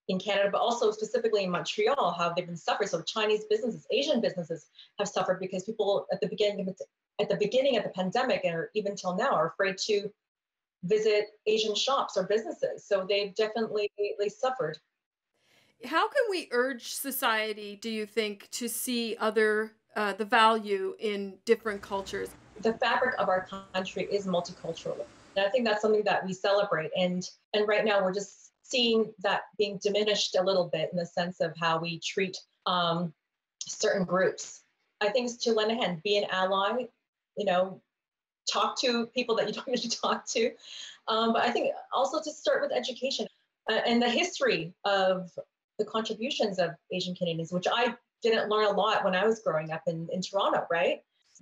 in 0.09 0.19
Canada, 0.19 0.49
but 0.51 0.59
also 0.59 0.91
specifically 0.91 1.43
in 1.43 1.51
Montreal, 1.51 2.15
how 2.17 2.33
they've 2.33 2.45
been 2.45 2.57
suffering. 2.57 2.89
So 2.89 3.01
Chinese 3.03 3.45
businesses, 3.47 3.85
Asian 3.91 4.19
businesses 4.19 4.65
have 4.97 5.07
suffered 5.07 5.39
because 5.39 5.63
people 5.63 6.07
at 6.11 6.19
the 6.19 6.27
beginning 6.27 6.67
at 7.21 7.29
the 7.29 7.35
beginning 7.35 7.77
of 7.77 7.83
the 7.83 7.89
pandemic 7.89 8.41
or 8.43 8.71
even 8.73 8.95
till 8.95 9.15
now 9.15 9.31
are 9.31 9.49
afraid 9.49 9.77
to 9.85 10.09
visit 10.83 11.27
Asian 11.45 11.75
shops 11.75 12.17
or 12.17 12.23
businesses. 12.23 12.85
So 12.85 13.05
they've 13.07 13.35
definitely 13.35 13.91
suffered. 14.29 14.77
How 15.85 16.07
can 16.09 16.23
we 16.29 16.49
urge 16.51 16.93
society, 16.93 17.75
do 17.75 17.89
you 17.89 18.05
think, 18.05 18.49
to 18.51 18.67
see 18.67 19.15
other 19.19 19.71
uh, 19.95 20.13
the 20.13 20.25
value 20.25 20.95
in 20.99 21.35
different 21.45 21.81
cultures? 21.81 22.29
The 22.61 22.73
fabric 22.73 23.15
of 23.17 23.29
our 23.29 23.47
country 23.73 24.03
is 24.03 24.27
multicultural. 24.27 25.05
And 25.35 25.45
I 25.45 25.49
think 25.49 25.65
that's 25.65 25.81
something 25.81 26.03
that 26.03 26.25
we 26.25 26.33
celebrate. 26.33 26.91
And 26.97 27.27
and 27.53 27.67
right 27.67 27.85
now 27.85 28.03
we're 28.03 28.13
just 28.13 28.51
seeing 28.63 29.11
that 29.19 29.41
being 29.57 29.79
diminished 29.81 30.35
a 30.37 30.43
little 30.43 30.69
bit 30.71 30.89
in 30.91 30.97
the 30.97 31.05
sense 31.05 31.39
of 31.39 31.53
how 31.57 31.79
we 31.79 31.99
treat 31.99 32.37
um, 32.65 33.13
certain 33.65 34.03
groups. 34.03 34.63
I 35.01 35.09
think 35.09 35.39
to 35.41 35.53
lend 35.53 35.71
a 35.71 35.75
hand, 35.75 36.03
be 36.03 36.17
an 36.17 36.25
ally, 36.29 36.85
you 37.37 37.45
know, 37.45 37.81
talk 38.51 38.79
to 38.81 39.07
people 39.07 39.35
that 39.37 39.47
you 39.47 39.53
don't 39.53 39.67
usually 39.69 39.89
talk 39.89 40.27
to. 40.31 40.51
Um, 41.07 41.33
but 41.33 41.43
I 41.43 41.51
think 41.51 41.73
also 41.93 42.21
to 42.21 42.31
start 42.31 42.61
with 42.61 42.71
education 42.71 43.27
uh, 43.69 43.81
and 43.85 44.01
the 44.01 44.09
history 44.09 44.73
of 44.83 45.31
the 45.79 45.85
contributions 45.85 46.59
of 46.59 46.71
Asian 46.91 47.15
Canadians, 47.15 47.51
which 47.51 47.65
I 47.71 47.95
didn't 48.21 48.49
learn 48.49 48.65
a 48.65 48.71
lot 48.71 49.03
when 49.03 49.15
I 49.15 49.25
was 49.25 49.39
growing 49.39 49.71
up 49.71 49.81
in, 49.87 50.07
in 50.11 50.21
Toronto, 50.21 50.67
right? 50.69 50.99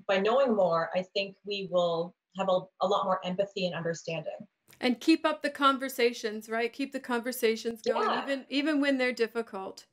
By 0.07 0.19
knowing 0.19 0.55
more, 0.55 0.89
I 0.95 1.01
think 1.01 1.35
we 1.45 1.67
will 1.71 2.15
have 2.37 2.47
a, 2.49 2.61
a 2.81 2.87
lot 2.87 3.05
more 3.05 3.19
empathy 3.25 3.65
and 3.65 3.75
understanding. 3.75 4.47
And 4.79 4.99
keep 4.99 5.25
up 5.25 5.41
the 5.41 5.49
conversations 5.49 6.47
right? 6.47 6.71
Keep 6.71 6.93
the 6.93 6.99
conversations 6.99 7.81
going 7.81 8.07
yeah. 8.07 8.23
even 8.23 8.45
even 8.49 8.79
when 8.79 8.97
they're 8.97 9.11
difficult. 9.11 9.85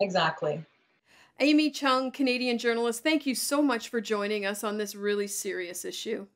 Exactly. 0.00 0.64
Amy 1.40 1.70
chung 1.70 2.10
canadian 2.10 2.56
journalist 2.56 3.02
thank 3.02 3.26
you 3.26 3.34
so 3.34 3.60
much 3.60 3.88
for 3.88 4.00
joining 4.00 4.46
us 4.46 4.62
on 4.62 4.78
this 4.78 4.94
really 4.94 5.26
serious 5.26 5.84
issue 5.84 6.26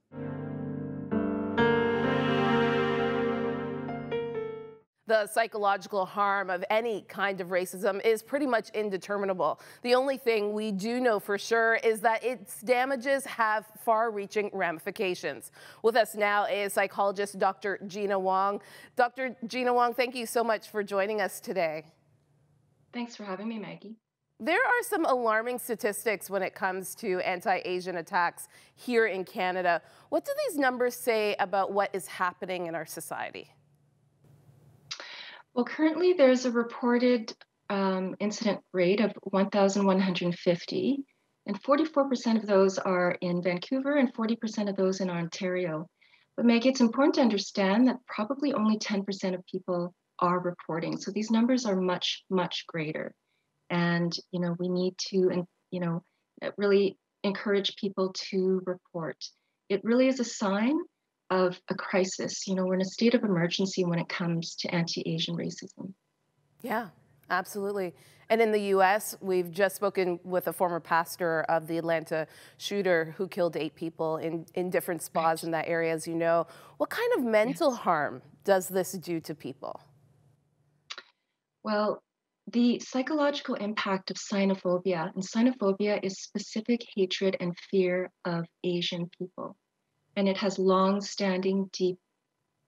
the 5.06 5.26
psychological 5.26 6.04
harm 6.04 6.50
of 6.50 6.64
any 6.70 7.02
kind 7.02 7.40
of 7.40 7.48
racism 7.48 8.04
is 8.04 8.22
pretty 8.22 8.46
much 8.46 8.70
indeterminable. 8.70 9.60
The 9.82 9.94
only 9.94 10.16
thing 10.16 10.52
we 10.52 10.72
do 10.72 11.00
know 11.00 11.20
for 11.20 11.38
sure 11.38 11.76
is 11.76 12.00
that 12.00 12.24
its 12.24 12.60
damages 12.62 13.24
have 13.24 13.66
far 13.84 14.10
reaching 14.10 14.50
ramifications. 14.52 15.52
With 15.82 15.96
us 15.96 16.14
now 16.14 16.44
is 16.44 16.72
psychologist 16.72 17.38
Dr. 17.38 17.78
Gina 17.86 18.18
Wong. 18.18 18.60
Dr. 18.96 19.36
Gina 19.46 19.72
Wong, 19.72 19.94
thank 19.94 20.14
you 20.14 20.26
so 20.26 20.42
much 20.42 20.68
for 20.70 20.82
joining 20.82 21.20
us 21.20 21.40
today. 21.40 21.84
Thanks 22.92 23.14
for 23.14 23.24
having 23.24 23.48
me, 23.48 23.58
Maggie. 23.58 23.96
There 24.38 24.60
are 24.60 24.82
some 24.82 25.06
alarming 25.06 25.58
statistics 25.58 26.28
when 26.28 26.42
it 26.42 26.54
comes 26.54 26.94
to 26.96 27.20
anti 27.20 27.60
Asian 27.64 27.96
attacks 27.96 28.48
here 28.74 29.06
in 29.06 29.24
Canada. 29.24 29.80
What 30.10 30.26
do 30.26 30.32
these 30.46 30.58
numbers 30.58 30.94
say 30.94 31.36
about 31.38 31.72
what 31.72 31.88
is 31.94 32.06
happening 32.06 32.66
in 32.66 32.74
our 32.74 32.84
society? 32.84 33.50
Well, 35.56 35.64
currently 35.64 36.12
there's 36.12 36.44
a 36.44 36.50
reported 36.50 37.32
um, 37.70 38.14
incident 38.20 38.60
rate 38.74 39.00
of 39.00 39.14
1,150, 39.22 41.04
and 41.46 41.62
44% 41.62 42.36
of 42.36 42.46
those 42.46 42.76
are 42.76 43.16
in 43.22 43.42
Vancouver 43.42 43.96
and 43.96 44.12
40% 44.12 44.68
of 44.68 44.76
those 44.76 45.00
in 45.00 45.08
Ontario. 45.08 45.88
But 46.36 46.44
Meg, 46.44 46.66
it's 46.66 46.82
important 46.82 47.14
to 47.14 47.22
understand 47.22 47.88
that 47.88 48.04
probably 48.06 48.52
only 48.52 48.78
10% 48.78 49.34
of 49.34 49.46
people 49.46 49.94
are 50.18 50.40
reporting. 50.40 50.98
So 50.98 51.10
these 51.10 51.30
numbers 51.30 51.64
are 51.64 51.80
much, 51.80 52.22
much 52.28 52.66
greater. 52.66 53.14
And, 53.70 54.14
you 54.32 54.40
know, 54.40 54.56
we 54.58 54.68
need 54.68 54.94
to, 55.08 55.30
and 55.30 55.46
you 55.70 55.80
know, 55.80 56.02
really 56.58 56.98
encourage 57.24 57.76
people 57.76 58.12
to 58.28 58.60
report. 58.66 59.16
It 59.70 59.80
really 59.84 60.08
is 60.08 60.20
a 60.20 60.24
sign 60.24 60.76
of 61.30 61.60
a 61.68 61.74
crisis. 61.74 62.46
You 62.46 62.54
know, 62.54 62.64
we're 62.64 62.74
in 62.74 62.80
a 62.80 62.86
state 62.86 63.14
of 63.14 63.24
emergency 63.24 63.84
when 63.84 63.98
it 63.98 64.08
comes 64.08 64.54
to 64.56 64.74
anti 64.74 65.02
Asian 65.06 65.36
racism. 65.36 65.92
Yeah, 66.62 66.88
absolutely. 67.30 67.94
And 68.28 68.40
in 68.40 68.50
the 68.50 68.60
U.S., 68.60 69.16
we've 69.20 69.52
just 69.52 69.76
spoken 69.76 70.18
with 70.24 70.48
a 70.48 70.52
former 70.52 70.80
pastor 70.80 71.42
of 71.42 71.68
the 71.68 71.78
Atlanta 71.78 72.26
shooter 72.58 73.14
who 73.16 73.28
killed 73.28 73.56
eight 73.56 73.76
people 73.76 74.16
in, 74.16 74.46
in 74.54 74.68
different 74.68 75.02
spas 75.02 75.44
in 75.44 75.52
that 75.52 75.68
area, 75.68 75.92
as 75.92 76.08
you 76.08 76.14
know. 76.14 76.46
What 76.78 76.90
kind 76.90 77.12
of 77.16 77.24
mental 77.24 77.72
harm 77.72 78.22
does 78.42 78.68
this 78.68 78.92
do 78.92 79.20
to 79.20 79.34
people? 79.34 79.80
Well, 81.62 82.02
the 82.52 82.80
psychological 82.80 83.54
impact 83.56 84.10
of 84.10 84.16
xenophobia, 84.16 85.12
and 85.14 85.24
xenophobia 85.24 86.00
is 86.02 86.20
specific 86.20 86.80
hatred 86.96 87.36
and 87.40 87.56
fear 87.70 88.10
of 88.24 88.44
Asian 88.64 89.08
people 89.18 89.56
and 90.16 90.28
it 90.28 90.38
has 90.38 90.58
long 90.58 91.00
standing, 91.00 91.68
deep 91.72 91.98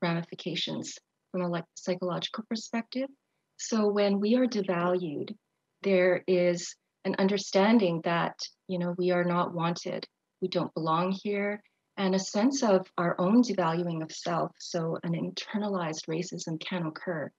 ramifications 0.01 0.99
from 1.33 1.43
a 1.43 1.65
psychological 1.75 2.45
perspective. 2.49 3.09
So 3.57 3.89
when 3.89 4.21
we 4.21 4.37
are 4.37 4.47
devalued, 4.47 5.35
there 5.83 6.23
is 6.27 6.75
an 7.05 7.17
understanding 7.19 8.01
that 8.05 8.39
you 8.69 8.79
know 8.79 8.95
we 8.99 9.11
are 9.11 9.25
not 9.25 9.55
wanted, 9.55 10.07
we 10.41 10.49
don't 10.49 10.73
belong 10.75 11.13
here, 11.13 11.63
and 11.97 12.15
a 12.15 12.19
sense 12.19 12.63
of 12.63 12.87
our 12.97 13.17
own 13.19 13.43
devaluing 13.43 14.03
of 14.03 14.13
self. 14.13 14.53
So 14.59 14.99
an 15.03 15.13
internalized 15.13 16.07
racism 16.09 16.61
can 16.61 16.87
occur. 16.87 17.31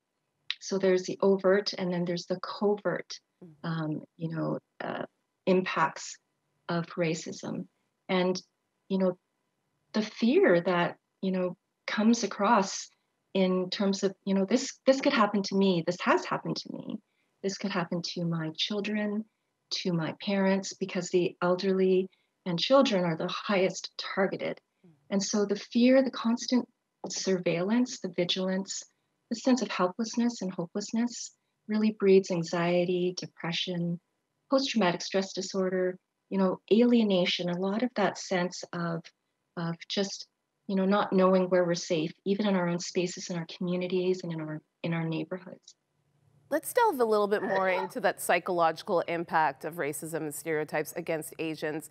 So 0.59 0.77
there's 0.77 1.03
the 1.03 1.17
overt, 1.21 1.73
and 1.77 1.91
then 1.91 2.03
there's 2.03 2.25
the 2.25 2.39
covert, 2.41 3.13
um, 3.63 4.01
you 4.17 4.35
know, 4.35 4.59
uh, 4.83 5.05
impacts 5.45 6.17
of 6.67 6.85
racism. 6.87 7.67
And 8.09 8.41
you 8.89 8.97
know, 8.97 9.17
the 9.93 10.01
fear 10.01 10.62
that 10.62 10.98
you 11.22 11.31
know 11.31 11.58
comes 11.88 12.24
across 12.24 12.89
in 13.34 13.69
terms 13.69 14.03
of 14.03 14.13
you 14.25 14.34
know 14.34 14.46
this 14.46 14.79
this 14.86 15.01
could 15.01 15.13
happen 15.13 15.41
to 15.43 15.55
me 15.55 15.84
this 15.86 15.98
has 16.01 16.25
happened 16.25 16.55
to 16.55 16.72
me 16.74 17.00
This 17.41 17.58
could 17.58 17.72
happen 17.72 18.01
to 18.13 18.25
my 18.25 18.51
children, 18.58 19.25
to 19.81 19.93
my 19.93 20.13
parents, 20.22 20.74
because 20.74 21.10
the 21.10 21.36
elderly 21.41 22.10
and 22.46 22.60
children 22.60 23.05
are 23.05 23.17
the 23.17 23.27
highest 23.27 23.91
targeted. 23.98 24.60
Mm. 24.86 24.91
And 25.12 25.24
so 25.24 25.46
the 25.46 25.55
fear, 25.55 26.03
the 26.03 26.12
constant 26.12 26.67
surveillance, 27.08 28.00
the 28.01 28.13
vigilance, 28.15 28.84
the 29.29 29.36
sense 29.36 29.62
of 29.62 29.69
helplessness 29.69 30.41
and 30.41 30.51
hopelessness 30.51 31.36
really 31.67 31.96
breeds 32.00 32.31
anxiety, 32.31 33.13
depression, 33.15 34.00
post 34.50 34.69
traumatic 34.72 35.01
stress 35.01 35.34
disorder, 35.34 35.98
you 36.29 36.38
know, 36.38 36.60
alienation, 36.74 37.50
a 37.50 37.60
lot 37.60 37.84
of 37.84 37.89
that 37.96 38.17
sense 38.17 38.63
of, 38.74 39.01
of 39.59 39.75
just, 39.87 40.27
you 40.67 40.75
know, 40.75 40.85
not 40.85 41.13
knowing 41.13 41.43
where 41.49 41.65
we're 41.65 41.75
safe, 41.75 42.11
even 42.25 42.47
in 42.47 42.55
our 42.55 42.67
own 42.67 42.79
spaces, 42.79 43.29
in 43.29 43.37
our 43.37 43.45
communities, 43.57 44.21
and 44.23 44.33
in 44.33 44.41
our 44.41 44.61
in 44.83 44.93
our 44.93 45.03
neighborhoods. 45.03 45.75
Let's 46.49 46.73
delve 46.73 46.99
a 46.99 47.05
little 47.05 47.27
bit 47.27 47.43
uh, 47.43 47.47
more 47.47 47.69
into 47.69 47.99
that 48.01 48.21
psychological 48.21 49.01
impact 49.01 49.65
of 49.65 49.75
racism 49.75 50.21
and 50.21 50.33
stereotypes 50.33 50.93
against 50.95 51.33
Asians. 51.37 51.89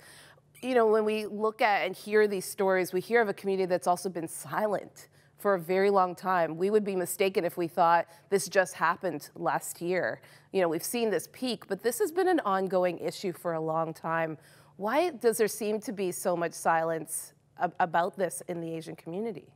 You 0.62 0.74
know, 0.74 0.88
when 0.88 1.04
we 1.04 1.26
look 1.26 1.62
at 1.62 1.86
and 1.86 1.94
hear 1.94 2.26
these 2.26 2.44
stories, 2.44 2.92
we 2.92 3.00
hear 3.00 3.22
of 3.22 3.28
a 3.28 3.34
community 3.34 3.66
that's 3.66 3.86
also 3.86 4.08
been 4.08 4.26
silent 4.26 5.08
for 5.38 5.54
a 5.54 5.60
very 5.60 5.90
long 5.90 6.16
time. 6.16 6.56
We 6.56 6.70
would 6.70 6.84
be 6.84 6.96
mistaken 6.96 7.44
if 7.44 7.56
we 7.56 7.68
thought 7.68 8.08
this 8.28 8.48
just 8.48 8.74
happened 8.74 9.30
last 9.36 9.80
year. 9.80 10.20
You 10.52 10.60
know, 10.60 10.68
we've 10.68 10.82
seen 10.82 11.10
this 11.10 11.28
peak, 11.32 11.68
but 11.68 11.84
this 11.84 12.00
has 12.00 12.10
been 12.10 12.26
an 12.26 12.40
ongoing 12.40 12.98
issue 12.98 13.32
for 13.32 13.52
a 13.52 13.60
long 13.60 13.94
time. 13.94 14.38
Why 14.76 15.10
does 15.10 15.38
there 15.38 15.48
seem 15.48 15.80
to 15.82 15.92
be 15.92 16.10
so 16.10 16.36
much 16.36 16.52
silence 16.52 17.32
ab 17.32 17.37
about 17.58 18.16
this 18.16 18.42
in 18.48 18.60
the 18.60 18.74
Asian 18.74 18.96
community? 18.96 19.52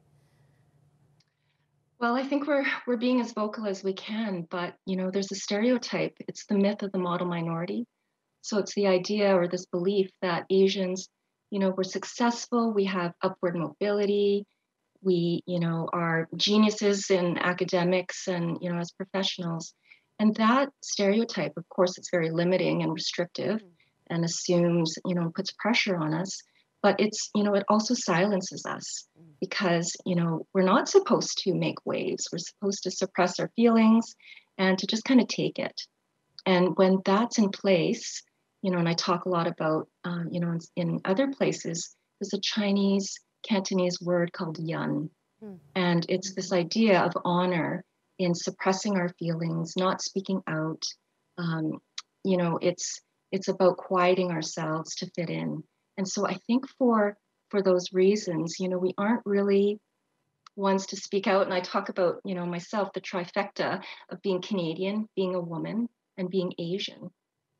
Well, 1.98 2.16
I 2.16 2.24
think 2.24 2.46
we're 2.46 2.66
we're 2.86 2.96
being 2.96 3.20
as 3.20 3.32
vocal 3.32 3.66
as 3.66 3.84
we 3.84 3.92
can, 3.92 4.46
but 4.50 4.74
you 4.86 4.96
know, 4.96 5.10
there's 5.10 5.30
a 5.30 5.36
stereotype. 5.36 6.16
It's 6.26 6.46
the 6.46 6.56
myth 6.56 6.82
of 6.82 6.92
the 6.92 6.98
model 6.98 7.26
minority. 7.26 7.86
So 8.40 8.58
it's 8.58 8.74
the 8.74 8.88
idea 8.88 9.36
or 9.36 9.46
this 9.46 9.66
belief 9.66 10.10
that 10.20 10.46
Asians, 10.50 11.08
you 11.50 11.60
know, 11.60 11.72
we're 11.76 11.84
successful, 11.84 12.72
we 12.72 12.84
have 12.86 13.12
upward 13.22 13.56
mobility, 13.56 14.46
we 15.02 15.42
you 15.46 15.60
know 15.60 15.88
are 15.92 16.28
geniuses 16.36 17.10
in 17.10 17.38
academics 17.38 18.28
and 18.28 18.58
you 18.60 18.72
know 18.72 18.78
as 18.78 18.92
professionals 18.92 19.74
and 20.18 20.34
that 20.36 20.70
stereotype 20.82 21.52
of 21.56 21.68
course 21.68 21.98
it's 21.98 22.10
very 22.10 22.30
limiting 22.30 22.82
and 22.82 22.92
restrictive 22.92 23.56
mm-hmm. 23.56 24.14
and 24.14 24.24
assumes 24.24 24.96
you 25.04 25.14
know 25.14 25.30
puts 25.34 25.52
pressure 25.58 25.96
on 25.96 26.14
us 26.14 26.42
but 26.82 26.98
it's 26.98 27.30
you 27.34 27.42
know 27.42 27.54
it 27.54 27.64
also 27.68 27.94
silences 27.94 28.64
us 28.66 29.06
mm. 29.18 29.24
because 29.40 29.94
you 30.04 30.14
know 30.14 30.46
we're 30.52 30.62
not 30.62 30.88
supposed 30.88 31.38
to 31.38 31.54
make 31.54 31.84
waves 31.84 32.28
we're 32.32 32.38
supposed 32.38 32.82
to 32.82 32.90
suppress 32.90 33.38
our 33.40 33.50
feelings 33.56 34.14
and 34.58 34.78
to 34.78 34.86
just 34.86 35.04
kind 35.04 35.20
of 35.20 35.28
take 35.28 35.58
it 35.58 35.80
and 36.46 36.76
when 36.76 36.98
that's 37.04 37.38
in 37.38 37.50
place 37.50 38.22
you 38.62 38.70
know 38.70 38.78
and 38.78 38.88
i 38.88 38.94
talk 38.94 39.24
a 39.24 39.28
lot 39.28 39.46
about 39.46 39.88
um, 40.04 40.28
you 40.30 40.40
know 40.40 40.50
in, 40.50 40.60
in 40.76 41.00
other 41.04 41.28
places 41.32 41.94
there's 42.20 42.34
a 42.34 42.40
chinese 42.40 43.18
Cantonese 43.42 44.00
word 44.00 44.32
called 44.32 44.58
yun. 44.58 45.10
Hmm. 45.42 45.54
And 45.74 46.06
it's 46.08 46.34
this 46.34 46.52
idea 46.52 47.00
of 47.00 47.12
honor 47.24 47.84
in 48.18 48.34
suppressing 48.34 48.96
our 48.96 49.08
feelings, 49.18 49.74
not 49.76 50.02
speaking 50.02 50.42
out. 50.46 50.82
Um, 51.38 51.78
you 52.24 52.36
know, 52.36 52.58
it's 52.62 53.00
it's 53.32 53.48
about 53.48 53.78
quieting 53.78 54.30
ourselves 54.30 54.94
to 54.96 55.10
fit 55.14 55.30
in. 55.30 55.64
And 55.96 56.08
so 56.08 56.26
I 56.26 56.34
think 56.46 56.68
for 56.78 57.16
for 57.50 57.62
those 57.62 57.92
reasons, 57.92 58.56
you 58.58 58.68
know, 58.68 58.78
we 58.78 58.94
aren't 58.96 59.26
really 59.26 59.78
ones 60.56 60.86
to 60.86 60.96
speak 60.96 61.26
out. 61.26 61.44
And 61.44 61.52
I 61.52 61.60
talk 61.60 61.88
about, 61.88 62.20
you 62.24 62.34
know, 62.34 62.46
myself, 62.46 62.92
the 62.92 63.00
trifecta 63.00 63.82
of 64.10 64.22
being 64.22 64.40
Canadian, 64.40 65.08
being 65.16 65.34
a 65.34 65.40
woman, 65.40 65.88
and 66.16 66.30
being 66.30 66.52
Asian. 66.58 67.10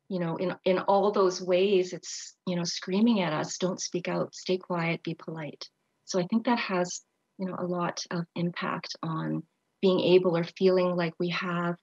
You 0.09 0.19
know 0.19 0.37
in 0.37 0.55
in 0.67 0.79
all 0.79 1.11
those 1.11 1.41
ways 1.41 1.95
it's 1.95 2.37
you 2.47 2.55
know 2.55 2.65
screaming 2.65 3.23
at 3.23 3.33
us 3.33 3.57
don't 3.57 3.81
speak 3.81 4.09
out 4.09 4.35
stay 4.35 4.59
quiet 4.59 5.03
be 5.03 5.15
polite. 5.15 5.71
So 6.05 6.21
i 6.21 6.27
think 6.27 6.45
that 6.45 6.59
has 6.59 7.01
you 7.39 7.47
know 7.47 7.57
a 7.59 7.65
lot 7.65 8.05
of 8.11 8.27
impact 8.37 8.95
on 9.03 9.43
being 9.81 10.01
able 10.01 10.37
or 10.37 10.45
feeling 10.45 10.95
like 10.97 11.15
we 11.19 11.31
have 11.31 11.77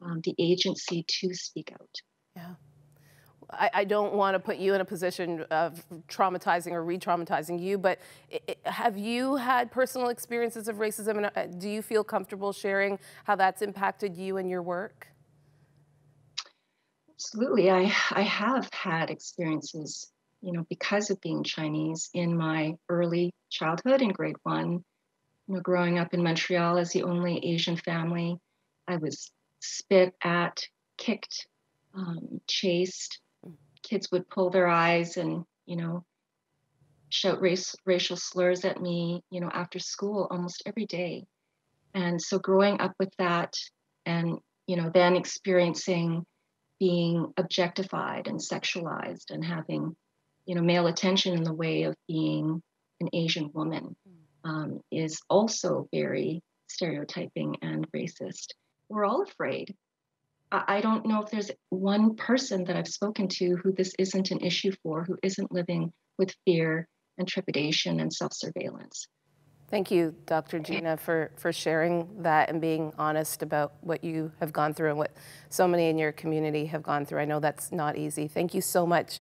um, 0.00 0.20
the 0.22 0.34
agency 0.38 1.04
to 1.08 1.34
speak 1.34 1.72
out. 1.72 1.94
Yeah 2.36 2.54
I, 3.52 3.70
I 3.74 3.84
don't 3.84 4.14
want 4.14 4.34
to 4.34 4.38
put 4.38 4.56
you 4.56 4.74
in 4.74 4.80
a 4.80 4.84
position 4.84 5.42
of 5.50 5.84
traumatizing 6.08 6.72
or 6.72 6.82
re-traumatizing 6.84 7.60
you, 7.60 7.78
but 7.78 7.98
it, 8.30 8.58
have 8.64 8.96
you 8.96 9.36
had 9.36 9.70
personal 9.70 10.08
experiences 10.08 10.68
of 10.68 10.76
racism, 10.76 11.18
and 11.18 11.26
uh, 11.26 11.46
do 11.58 11.68
you 11.68 11.82
feel 11.82 12.02
comfortable 12.02 12.52
sharing 12.52 12.98
how 13.24 13.36
that's 13.36 13.62
impacted 13.62 14.16
you 14.16 14.38
and 14.38 14.48
your 14.48 14.62
work? 14.62 15.08
Absolutely. 17.14 17.70
I, 17.70 17.92
I 18.10 18.22
have 18.22 18.68
had 18.72 19.10
experiences, 19.10 20.10
you 20.40 20.52
know, 20.52 20.66
because 20.68 21.10
of 21.10 21.20
being 21.20 21.44
Chinese 21.44 22.10
in 22.14 22.36
my 22.36 22.76
early 22.88 23.32
childhood 23.50 24.02
in 24.02 24.08
grade 24.08 24.36
one. 24.42 24.84
You 25.46 25.54
know, 25.54 25.60
growing 25.60 25.98
up 25.98 26.14
in 26.14 26.22
Montreal 26.22 26.78
as 26.78 26.92
the 26.92 27.02
only 27.04 27.38
Asian 27.44 27.76
family, 27.76 28.38
I 28.88 28.96
was 28.96 29.30
spit 29.60 30.14
at, 30.22 30.66
kicked, 30.98 31.46
um, 31.94 32.40
chased. 32.48 33.20
Kids 33.82 34.08
would 34.10 34.28
pull 34.28 34.50
their 34.50 34.68
eyes 34.68 35.16
and, 35.16 35.44
you 35.66 35.76
know, 35.76 36.04
shout 37.08 37.40
race, 37.40 37.74
racial 37.84 38.16
slurs 38.16 38.64
at 38.64 38.80
me, 38.80 39.22
you 39.30 39.40
know, 39.40 39.50
after 39.52 39.78
school 39.78 40.28
almost 40.30 40.62
every 40.66 40.86
day. 40.86 41.24
And 41.94 42.20
so 42.20 42.38
growing 42.38 42.80
up 42.80 42.92
with 42.98 43.14
that 43.18 43.54
and, 44.06 44.38
you 44.66 44.76
know, 44.76 44.90
then 44.92 45.16
experiencing 45.16 46.24
being 46.78 47.32
objectified 47.36 48.26
and 48.26 48.40
sexualized 48.40 49.30
and 49.30 49.44
having 49.44 49.94
you 50.46 50.56
know 50.56 50.62
male 50.62 50.88
attention 50.88 51.32
in 51.32 51.44
the 51.44 51.54
way 51.54 51.84
of 51.84 51.94
being 52.08 52.60
an 53.00 53.08
asian 53.12 53.48
woman 53.54 53.94
um, 54.44 54.80
is 54.90 55.20
also 55.30 55.86
very 55.92 56.42
stereotyping 56.68 57.56
and 57.62 57.90
racist. 57.92 58.48
We're 58.88 59.04
all 59.04 59.22
afraid 59.22 59.74
I, 60.52 60.76
I 60.76 60.80
don't 60.80 61.06
know 61.06 61.22
if 61.22 61.30
there's 61.30 61.50
one 61.70 62.14
person 62.14 62.64
that 62.64 62.76
i've 62.76 62.88
spoken 62.88 63.26
to 63.28 63.56
who 63.56 63.72
this 63.72 63.92
isn't 63.98 64.30
an 64.30 64.40
issue 64.40 64.72
for 64.82 65.04
who 65.04 65.18
isn't 65.22 65.50
living 65.50 65.92
with 66.18 66.34
fear 66.44 66.86
and 67.18 67.26
trepidation 67.26 68.00
and 68.00 68.12
self-surveillance 68.12 69.08
Thank 69.72 69.90
you, 69.90 70.14
Dr. 70.26 70.58
Gina, 70.58 70.98
for, 70.98 71.30
for 71.38 71.50
sharing 71.50 72.06
that 72.24 72.50
and 72.50 72.60
being 72.60 72.92
honest 72.98 73.42
about 73.42 73.72
what 73.80 74.04
you 74.04 74.30
have 74.38 74.52
gone 74.52 74.74
through 74.74 74.90
and 74.90 74.98
what 74.98 75.12
so 75.48 75.66
many 75.66 75.88
in 75.88 75.96
your 75.96 76.12
community 76.12 76.66
have 76.66 76.82
gone 76.82 77.06
through. 77.06 77.20
I 77.20 77.24
know 77.24 77.40
that's 77.40 77.72
not 77.72 77.96
easy. 77.96 78.28
Thank 78.28 78.52
you 78.52 78.60
so 78.60 78.86
much. 78.86 79.16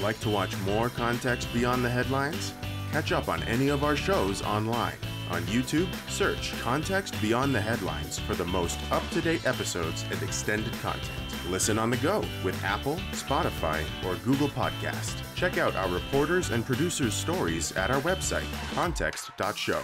Like 0.00 0.20
to 0.20 0.30
watch 0.30 0.56
more 0.58 0.88
context 0.88 1.52
beyond 1.52 1.84
the 1.84 1.90
headlines? 1.90 2.54
Catch 2.92 3.10
up 3.10 3.28
on 3.28 3.42
any 3.42 3.66
of 3.66 3.82
our 3.82 3.96
shows 3.96 4.40
online. 4.40 4.94
On 5.30 5.42
YouTube, 5.42 5.88
search 6.08 6.52
Context 6.60 7.20
Beyond 7.20 7.54
the 7.54 7.60
Headlines 7.60 8.18
for 8.18 8.34
the 8.34 8.44
most 8.44 8.78
up 8.90 9.02
to 9.10 9.20
date 9.20 9.46
episodes 9.46 10.04
and 10.10 10.22
extended 10.22 10.72
content. 10.74 11.10
Listen 11.48 11.78
on 11.78 11.90
the 11.90 11.96
go 11.98 12.24
with 12.44 12.62
Apple, 12.64 12.96
Spotify, 13.12 13.84
or 14.04 14.16
Google 14.24 14.48
Podcast. 14.48 15.14
Check 15.34 15.58
out 15.58 15.76
our 15.76 15.88
reporters 15.88 16.50
and 16.50 16.64
producers' 16.64 17.14
stories 17.14 17.72
at 17.72 17.90
our 17.90 18.00
website, 18.02 18.46
context.show. 18.74 19.82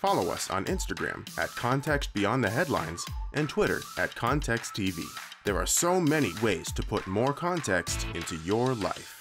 Follow 0.00 0.30
us 0.30 0.50
on 0.50 0.64
Instagram 0.64 1.28
at 1.38 1.50
Context 1.50 2.14
Beyond 2.14 2.42
the 2.42 2.50
Headlines 2.50 3.04
and 3.34 3.48
Twitter 3.48 3.80
at 3.98 4.14
Context 4.14 4.74
TV. 4.74 5.02
There 5.44 5.56
are 5.56 5.66
so 5.66 6.00
many 6.00 6.32
ways 6.42 6.72
to 6.72 6.82
put 6.82 7.06
more 7.06 7.32
context 7.32 8.06
into 8.14 8.36
your 8.36 8.74
life. 8.74 9.19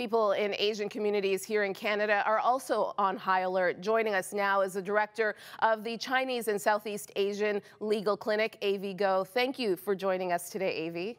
People 0.00 0.32
in 0.32 0.54
Asian 0.58 0.88
communities 0.88 1.44
here 1.44 1.64
in 1.64 1.74
Canada 1.74 2.22
are 2.24 2.38
also 2.38 2.94
on 2.96 3.18
high 3.18 3.40
alert. 3.40 3.82
Joining 3.82 4.14
us 4.14 4.32
now 4.32 4.62
is 4.62 4.72
the 4.72 4.80
director 4.80 5.36
of 5.58 5.84
the 5.84 5.98
Chinese 5.98 6.48
and 6.48 6.58
Southeast 6.58 7.12
Asian 7.16 7.60
Legal 7.80 8.16
Clinic, 8.16 8.56
Avvy 8.62 8.96
Go. 8.96 9.24
Thank 9.24 9.58
you 9.58 9.76
for 9.76 9.94
joining 9.94 10.32
us 10.32 10.48
today, 10.48 10.88
Avvy. 10.88 11.18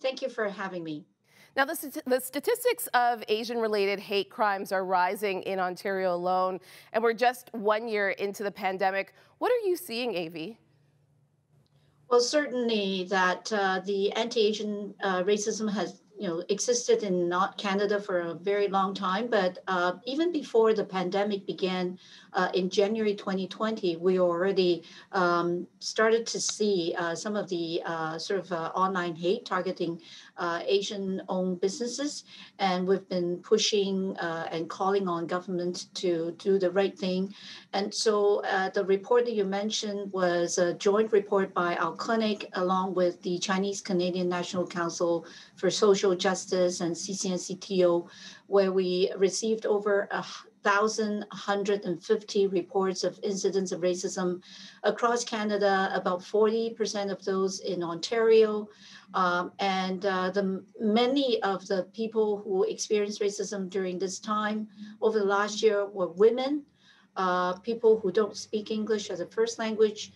Thank 0.00 0.22
you 0.22 0.30
for 0.30 0.48
having 0.48 0.82
me. 0.82 1.04
Now, 1.54 1.66
the, 1.66 2.02
the 2.06 2.18
statistics 2.18 2.86
of 2.94 3.22
Asian 3.28 3.58
related 3.58 4.00
hate 4.00 4.30
crimes 4.30 4.72
are 4.72 4.86
rising 4.86 5.42
in 5.42 5.58
Ontario 5.58 6.14
alone, 6.14 6.60
and 6.94 7.04
we're 7.04 7.12
just 7.12 7.50
one 7.52 7.86
year 7.88 8.12
into 8.12 8.42
the 8.42 8.50
pandemic. 8.50 9.12
What 9.36 9.52
are 9.52 9.68
you 9.68 9.76
seeing, 9.76 10.14
Avvy? 10.14 10.56
Well, 12.08 12.20
certainly 12.20 13.06
that 13.10 13.52
uh, 13.52 13.80
the 13.84 14.12
anti 14.12 14.40
Asian 14.40 14.94
uh, 15.02 15.24
racism 15.24 15.70
has 15.70 16.02
you 16.18 16.28
know 16.28 16.42
existed 16.48 17.02
in 17.02 17.28
not 17.28 17.58
Canada 17.58 18.00
for 18.00 18.20
a 18.20 18.34
very 18.34 18.68
long 18.68 18.94
time, 18.94 19.28
but 19.28 19.58
uh, 19.66 19.94
even 20.04 20.32
before 20.32 20.72
the 20.74 20.84
pandemic 20.84 21.46
began 21.46 21.98
uh, 22.34 22.48
in 22.54 22.70
January 22.70 23.14
2020, 23.14 23.96
we 23.96 24.18
already 24.18 24.82
um, 25.12 25.66
started 25.80 26.26
to 26.26 26.40
see 26.40 26.94
uh, 26.98 27.14
some 27.14 27.36
of 27.36 27.48
the 27.48 27.82
uh, 27.84 28.18
sort 28.18 28.40
of 28.40 28.50
uh, 28.52 28.72
online 28.74 29.14
hate 29.14 29.44
targeting 29.44 30.00
uh, 30.38 30.60
Asian-owned 30.64 31.60
businesses, 31.60 32.24
and 32.58 32.86
we've 32.86 33.08
been 33.08 33.36
pushing 33.38 34.16
and 34.20 34.68
calling 34.68 35.08
on 35.08 35.26
government 35.26 35.86
to 35.94 36.34
do 36.38 36.58
the 36.58 36.70
right 36.70 36.98
thing. 36.98 37.32
And 37.72 37.92
so 37.92 38.42
the 38.74 38.84
report 38.84 39.24
that 39.26 39.34
you 39.34 39.44
mentioned 39.44 40.12
was 40.12 40.58
a 40.58 40.74
joint 40.74 41.12
report 41.12 41.52
by 41.52 41.76
our 41.76 41.94
clinic 41.94 42.48
along 42.54 42.94
with 42.94 43.20
the 43.22 43.38
Chinese 43.38 43.80
Canadian 43.80 44.28
National 44.28 44.66
Council 44.66 45.26
for 45.56 45.70
Social 45.70 46.11
Justice 46.14 46.80
and 46.80 46.94
CCNCTO, 46.94 48.08
where 48.46 48.72
we 48.72 49.12
received 49.16 49.66
over 49.66 50.08
a 50.10 50.24
1,150 50.62 52.46
reports 52.46 53.04
of 53.04 53.18
incidents 53.22 53.72
of 53.72 53.80
racism 53.80 54.40
across 54.84 55.24
Canada, 55.24 55.90
about 55.92 56.20
40% 56.20 57.10
of 57.10 57.24
those 57.24 57.60
in 57.60 57.82
Ontario. 57.82 58.68
Um, 59.14 59.52
and 59.58 60.06
uh, 60.06 60.30
the 60.30 60.64
many 60.80 61.42
of 61.42 61.66
the 61.66 61.88
people 61.92 62.38
who 62.38 62.62
experienced 62.64 63.20
racism 63.20 63.68
during 63.68 63.98
this 63.98 64.18
time 64.18 64.68
over 65.00 65.18
the 65.18 65.24
last 65.24 65.62
year 65.62 65.86
were 65.86 66.08
women, 66.08 66.62
uh, 67.16 67.54
people 67.58 67.98
who 67.98 68.10
don't 68.12 68.36
speak 68.36 68.70
English 68.70 69.10
as 69.10 69.20
a 69.20 69.26
first 69.26 69.58
language, 69.58 70.12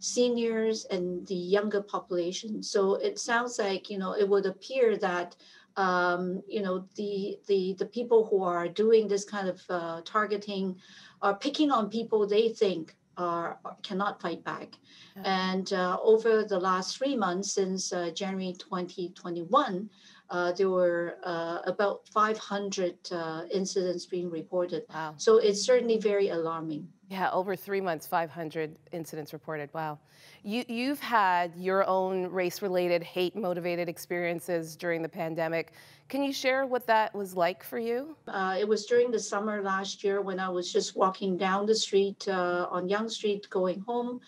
seniors, 0.00 0.86
and 0.86 1.26
the 1.26 1.34
younger 1.34 1.82
population. 1.82 2.62
So 2.62 2.94
it 2.96 3.18
sounds 3.18 3.58
like 3.58 3.88
you 3.88 3.98
know 3.98 4.14
it 4.14 4.28
would 4.28 4.46
appear 4.46 4.96
that 4.98 5.36
um, 5.76 6.42
you 6.48 6.62
know 6.62 6.86
the 6.96 7.38
the 7.46 7.74
the 7.78 7.86
people 7.86 8.26
who 8.26 8.42
are 8.42 8.68
doing 8.68 9.08
this 9.08 9.24
kind 9.24 9.48
of 9.48 9.60
uh, 9.68 10.00
targeting 10.04 10.76
are 11.22 11.36
picking 11.36 11.70
on 11.70 11.88
people 11.88 12.26
they 12.26 12.48
think 12.48 12.96
are 13.16 13.58
cannot 13.82 14.20
fight 14.20 14.42
back 14.44 14.78
and 15.24 15.72
uh, 15.72 15.98
over 16.02 16.44
the 16.44 16.58
last 16.58 16.96
three 16.96 17.16
months 17.16 17.52
since 17.52 17.92
uh, 17.92 18.10
january 18.14 18.54
2021 18.58 19.90
uh, 20.30 20.52
there 20.52 20.70
were 20.70 21.16
uh, 21.24 21.58
about 21.66 22.08
500 22.08 22.96
uh, 23.12 23.42
incidents 23.52 24.06
being 24.06 24.30
reported 24.30 24.84
wow. 24.94 25.12
so 25.16 25.36
it's 25.36 25.60
certainly 25.60 25.98
very 25.98 26.28
alarming 26.28 26.88
yeah, 27.10 27.28
over 27.32 27.56
three 27.56 27.80
months, 27.80 28.06
500 28.06 28.76
incidents 28.92 29.32
reported. 29.32 29.68
Wow. 29.74 29.98
You, 30.44 30.64
you've 30.68 31.00
had 31.00 31.52
your 31.56 31.84
own 31.88 32.28
race 32.28 32.62
related, 32.62 33.02
hate 33.02 33.34
motivated 33.34 33.88
experiences 33.88 34.76
during 34.76 35.02
the 35.02 35.08
pandemic. 35.08 35.72
Can 36.08 36.22
you 36.22 36.32
share 36.32 36.66
what 36.66 36.86
that 36.86 37.12
was 37.12 37.34
like 37.34 37.64
for 37.64 37.80
you? 37.80 38.16
Uh, 38.28 38.56
it 38.60 38.66
was 38.66 38.86
during 38.86 39.10
the 39.10 39.18
summer 39.18 39.60
last 39.60 40.04
year 40.04 40.22
when 40.22 40.38
I 40.38 40.48
was 40.48 40.72
just 40.72 40.94
walking 40.94 41.36
down 41.36 41.66
the 41.66 41.74
street 41.74 42.28
uh, 42.28 42.68
on 42.70 42.88
Yonge 42.88 43.10
Street 43.10 43.50
going 43.50 43.80
home. 43.80 44.20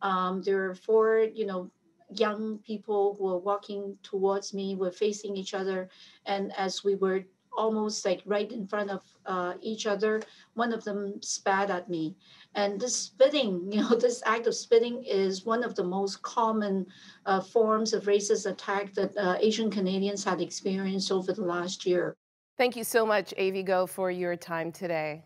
Um, 0.00 0.40
there 0.42 0.68
were 0.68 0.74
four, 0.74 1.18
you 1.34 1.44
know, 1.44 1.70
young 2.08 2.58
people 2.66 3.16
who 3.18 3.24
were 3.24 3.38
walking 3.38 3.98
towards 4.02 4.54
me, 4.54 4.74
were 4.74 4.90
facing 4.90 5.36
each 5.36 5.52
other. 5.52 5.90
And 6.24 6.54
as 6.56 6.82
we 6.82 6.94
were 6.94 7.22
almost 7.56 8.04
like 8.04 8.22
right 8.26 8.50
in 8.50 8.66
front 8.66 8.90
of 8.90 9.02
uh, 9.26 9.54
each 9.60 9.86
other. 9.86 10.22
One 10.54 10.72
of 10.72 10.84
them 10.84 11.20
spat 11.22 11.70
at 11.70 11.88
me. 11.88 12.16
And 12.54 12.80
this 12.80 12.96
spitting, 12.96 13.68
you 13.72 13.82
know, 13.82 13.94
this 13.94 14.22
act 14.26 14.46
of 14.46 14.54
spitting 14.54 15.04
is 15.04 15.44
one 15.44 15.62
of 15.62 15.74
the 15.74 15.84
most 15.84 16.22
common 16.22 16.86
uh, 17.26 17.40
forms 17.40 17.92
of 17.92 18.04
racist 18.04 18.50
attack 18.50 18.94
that 18.94 19.16
uh, 19.16 19.36
Asian 19.40 19.70
Canadians 19.70 20.24
had 20.24 20.40
experienced 20.40 21.12
over 21.12 21.32
the 21.32 21.44
last 21.44 21.86
year. 21.86 22.16
Thank 22.58 22.76
you 22.76 22.84
so 22.84 23.06
much, 23.06 23.32
Avvy 23.38 23.64
Go, 23.64 23.86
for 23.86 24.10
your 24.10 24.36
time 24.36 24.70
today. 24.70 25.24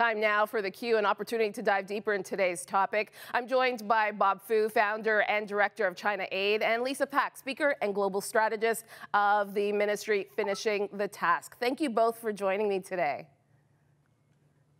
Time 0.00 0.18
now 0.18 0.46
for 0.46 0.62
the 0.62 0.70
Q, 0.70 0.96
an 0.96 1.04
opportunity 1.04 1.52
to 1.52 1.60
dive 1.60 1.86
deeper 1.86 2.14
in 2.14 2.22
today's 2.22 2.64
topic. 2.64 3.12
I'm 3.34 3.46
joined 3.46 3.86
by 3.86 4.12
Bob 4.12 4.40
Fu, 4.40 4.70
founder 4.70 5.20
and 5.28 5.46
director 5.46 5.86
of 5.86 5.94
China 5.94 6.26
Aid, 6.32 6.62
and 6.62 6.82
Lisa 6.82 7.04
Pack, 7.04 7.36
speaker 7.36 7.76
and 7.82 7.94
global 7.94 8.22
strategist 8.22 8.86
of 9.12 9.52
the 9.52 9.72
ministry 9.72 10.26
Finishing 10.36 10.88
the 10.94 11.06
Task. 11.06 11.58
Thank 11.60 11.82
you 11.82 11.90
both 11.90 12.18
for 12.18 12.32
joining 12.32 12.66
me 12.66 12.80
today. 12.80 13.28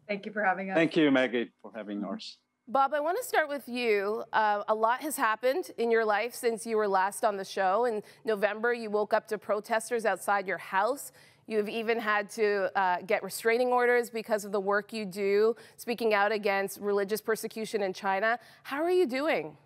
Thank 0.09 0.25
you 0.25 0.33
for 0.33 0.43
having 0.43 0.71
us. 0.71 0.75
Thank 0.75 0.97
you, 0.97 1.11
Maggie, 1.11 1.51
for 1.61 1.71
having 1.75 2.03
us. 2.03 2.39
Bob, 2.67 2.95
I 2.95 3.01
want 3.01 3.19
to 3.19 3.25
start 3.25 3.49
with 3.49 3.69
you. 3.69 4.23
Uh, 4.33 4.63
a 4.69 4.75
lot 4.75 5.03
has 5.03 5.17
happened 5.17 5.73
in 5.77 5.91
your 5.91 6.05
life 6.05 6.35
since 6.35 6.65
you 6.65 6.77
were 6.77 6.87
last 6.87 7.25
on 7.25 7.37
the 7.37 7.45
show. 7.45 7.85
In 7.85 8.01
November, 8.25 8.73
you 8.73 8.91
woke 8.91 9.13
up 9.13 9.27
to 9.29 9.39
protesters 9.39 10.07
outside 10.07 10.47
your 10.47 10.57
house. 10.57 11.11
You've 11.51 11.69
even 11.69 11.99
had 11.99 12.31
to 12.31 12.71
uh, 12.79 12.99
get 13.05 13.25
restraining 13.25 13.73
orders 13.73 14.09
because 14.09 14.45
of 14.45 14.53
the 14.53 14.61
work 14.61 14.93
you 14.93 15.05
do, 15.05 15.57
speaking 15.77 16.15
out 16.15 16.31
against 16.31 16.79
religious 16.81 17.21
persecution 17.21 17.83
in 17.83 17.93
China. 17.93 18.39
How 18.63 18.81
are 18.85 18.91
you 18.93 19.05
doing? 19.05 19.57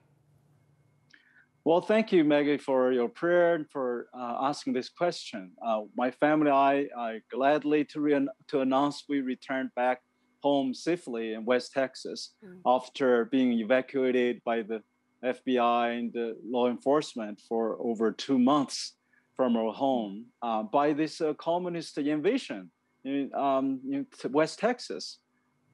Well, 1.62 1.82
thank 1.82 2.10
you, 2.10 2.24
Maggie, 2.24 2.56
for 2.56 2.90
your 2.90 3.10
prayer 3.10 3.56
and 3.56 3.68
for 3.70 4.06
uh, 4.18 4.36
asking 4.40 4.72
this 4.72 4.88
question. 4.88 5.52
Uh, 5.62 5.82
my 5.94 6.10
family 6.10 6.48
and 6.48 6.56
I 6.56 6.86
are 6.96 7.18
gladly 7.30 7.84
to, 7.92 8.00
re- 8.00 8.28
to 8.48 8.60
announce 8.62 9.04
we 9.06 9.20
returned 9.20 9.68
back 9.76 10.00
home 10.42 10.72
safely 10.72 11.34
in 11.34 11.44
West 11.44 11.72
Texas 11.74 12.32
mm. 12.42 12.60
after 12.64 13.26
being 13.26 13.52
evacuated 13.60 14.40
by 14.42 14.62
the 14.62 14.82
FBI 15.22 15.98
and 15.98 16.14
the 16.14 16.34
law 16.46 16.70
enforcement 16.70 17.42
for 17.46 17.76
over 17.78 18.10
two 18.10 18.38
months 18.38 18.94
from 19.36 19.56
our 19.56 19.72
home 19.72 20.26
uh, 20.42 20.62
by 20.62 20.92
this 20.92 21.20
uh, 21.20 21.34
communist 21.34 21.98
invasion 21.98 22.70
in, 23.04 23.30
um, 23.34 23.80
in 23.90 24.06
West 24.30 24.58
Texas. 24.58 25.18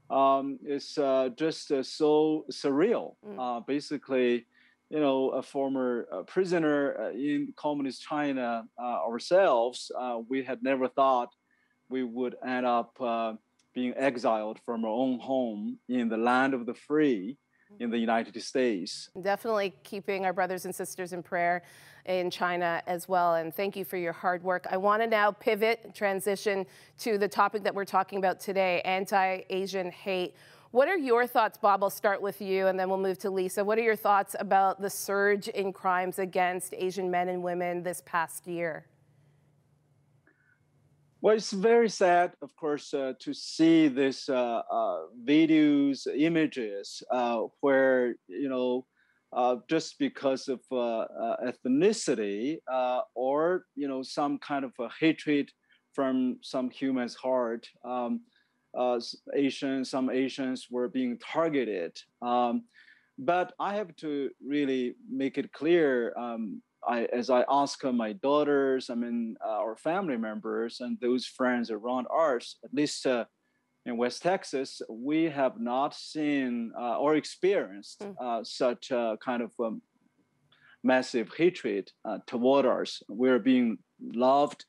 Um, 0.08 0.58
it's 0.64 0.98
uh, 0.98 1.28
just 1.36 1.70
uh, 1.70 1.82
so 1.82 2.44
surreal. 2.50 3.14
Mm. 3.26 3.36
Uh, 3.38 3.60
basically, 3.60 4.46
you 4.88 4.98
know, 4.98 5.30
a 5.30 5.42
former 5.42 6.08
uh, 6.12 6.22
prisoner 6.22 7.12
in 7.12 7.52
communist 7.56 8.02
China 8.02 8.64
ourselves, 8.80 9.92
we 10.28 10.42
had 10.42 10.62
never 10.64 10.88
thought 10.88 11.28
we 11.88 12.02
would 12.02 12.34
end 12.44 12.66
up 12.66 12.98
being 13.72 13.94
exiled 13.96 14.58
from 14.64 14.84
our 14.84 14.90
own 14.90 15.20
home 15.20 15.78
in 15.88 16.08
the 16.08 16.16
land 16.16 16.54
of 16.54 16.66
the 16.66 16.74
free 16.74 17.38
in 17.78 17.88
the 17.88 17.98
United 17.98 18.40
States. 18.42 19.10
Definitely 19.22 19.74
keeping 19.84 20.24
our 20.24 20.32
brothers 20.32 20.64
and 20.64 20.74
sisters 20.74 21.12
in 21.12 21.22
prayer 21.22 21.62
in 22.06 22.30
China 22.30 22.82
as 22.86 23.08
well. 23.08 23.34
And 23.34 23.54
thank 23.54 23.76
you 23.76 23.84
for 23.84 23.96
your 23.96 24.12
hard 24.12 24.42
work. 24.42 24.66
I 24.70 24.76
want 24.76 25.02
to 25.02 25.06
now 25.06 25.30
pivot, 25.30 25.94
transition 25.94 26.66
to 26.98 27.18
the 27.18 27.28
topic 27.28 27.62
that 27.64 27.74
we're 27.74 27.84
talking 27.84 28.18
about 28.18 28.40
today 28.40 28.80
anti 28.82 29.42
Asian 29.50 29.90
hate. 29.90 30.34
What 30.72 30.86
are 30.86 30.96
your 30.96 31.26
thoughts, 31.26 31.58
Bob? 31.58 31.82
I'll 31.82 31.90
start 31.90 32.22
with 32.22 32.40
you 32.40 32.68
and 32.68 32.78
then 32.78 32.88
we'll 32.88 32.98
move 32.98 33.18
to 33.18 33.30
Lisa. 33.30 33.64
What 33.64 33.76
are 33.78 33.82
your 33.82 33.96
thoughts 33.96 34.36
about 34.38 34.80
the 34.80 34.90
surge 34.90 35.48
in 35.48 35.72
crimes 35.72 36.20
against 36.20 36.74
Asian 36.76 37.10
men 37.10 37.28
and 37.28 37.42
women 37.42 37.82
this 37.82 38.02
past 38.06 38.46
year? 38.46 38.86
Well, 41.22 41.36
it's 41.36 41.52
very 41.52 41.90
sad, 41.90 42.32
of 42.40 42.56
course, 42.56 42.94
uh, 42.94 43.12
to 43.18 43.34
see 43.34 43.88
these 43.88 44.28
uh, 44.28 44.62
uh, 44.70 45.00
videos, 45.22 46.06
images 46.06 47.02
uh, 47.10 47.42
where, 47.60 48.14
you 48.26 48.48
know, 48.48 48.86
uh, 49.32 49.56
just 49.68 49.98
because 49.98 50.48
of 50.48 50.60
uh, 50.72 51.06
ethnicity 51.44 52.58
or, 53.14 53.64
you 53.76 53.88
know, 53.88 54.02
some 54.02 54.38
kind 54.38 54.64
of 54.64 54.72
a 54.80 54.88
hatred 54.98 55.50
from 55.94 56.38
some 56.42 56.70
human's 56.70 57.14
heart, 57.14 57.68
um, 57.84 58.20
Asians, 59.34 59.90
some 59.90 60.10
Asians 60.10 60.68
were 60.70 60.88
being 60.88 61.18
targeted. 61.18 61.96
Um, 62.22 62.64
but 63.18 63.52
I 63.58 63.74
have 63.74 63.94
to 63.96 64.30
really 64.44 64.94
make 65.10 65.36
it 65.36 65.52
clear 65.52 66.14
um, 66.16 66.62
I, 66.86 67.04
as 67.12 67.30
I 67.30 67.44
ask 67.48 67.84
my 67.84 68.12
daughters, 68.14 68.90
I 68.90 68.94
mean, 68.94 69.36
uh, 69.44 69.50
our 69.50 69.76
family 69.76 70.16
members 70.16 70.80
and 70.80 70.98
those 71.00 71.26
friends 71.26 71.70
around 71.70 72.06
us, 72.06 72.56
at 72.64 72.72
least 72.72 73.06
uh, 73.06 73.24
in 73.86 73.96
West 73.96 74.22
Texas, 74.22 74.82
we 74.88 75.24
have 75.24 75.58
not 75.58 75.94
seen 75.94 76.72
uh, 76.78 76.98
or 76.98 77.16
experienced 77.16 78.00
mm. 78.00 78.46
such 78.46 78.90
a 78.90 79.16
kind 79.24 79.42
of 79.42 79.52
um, 79.58 79.82
massive 80.82 81.30
hatred 81.36 81.90
uh, 82.04 82.18
toward 82.26 82.66
us. 82.66 83.02
We're 83.08 83.38
being 83.38 83.78
loved 84.00 84.64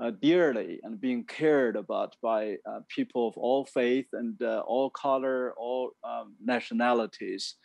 uh, 0.00 0.12
dearly 0.22 0.80
and 0.82 1.00
being 1.00 1.24
cared 1.24 1.76
about 1.76 2.14
by 2.22 2.56
uh, 2.68 2.80
people 2.88 3.28
of 3.28 3.36
all 3.36 3.64
faith 3.64 4.06
and 4.12 4.40
all 4.42 4.90
color, 4.90 5.54
all 5.56 5.90
um, 6.04 6.34
nationalities. 6.44 7.56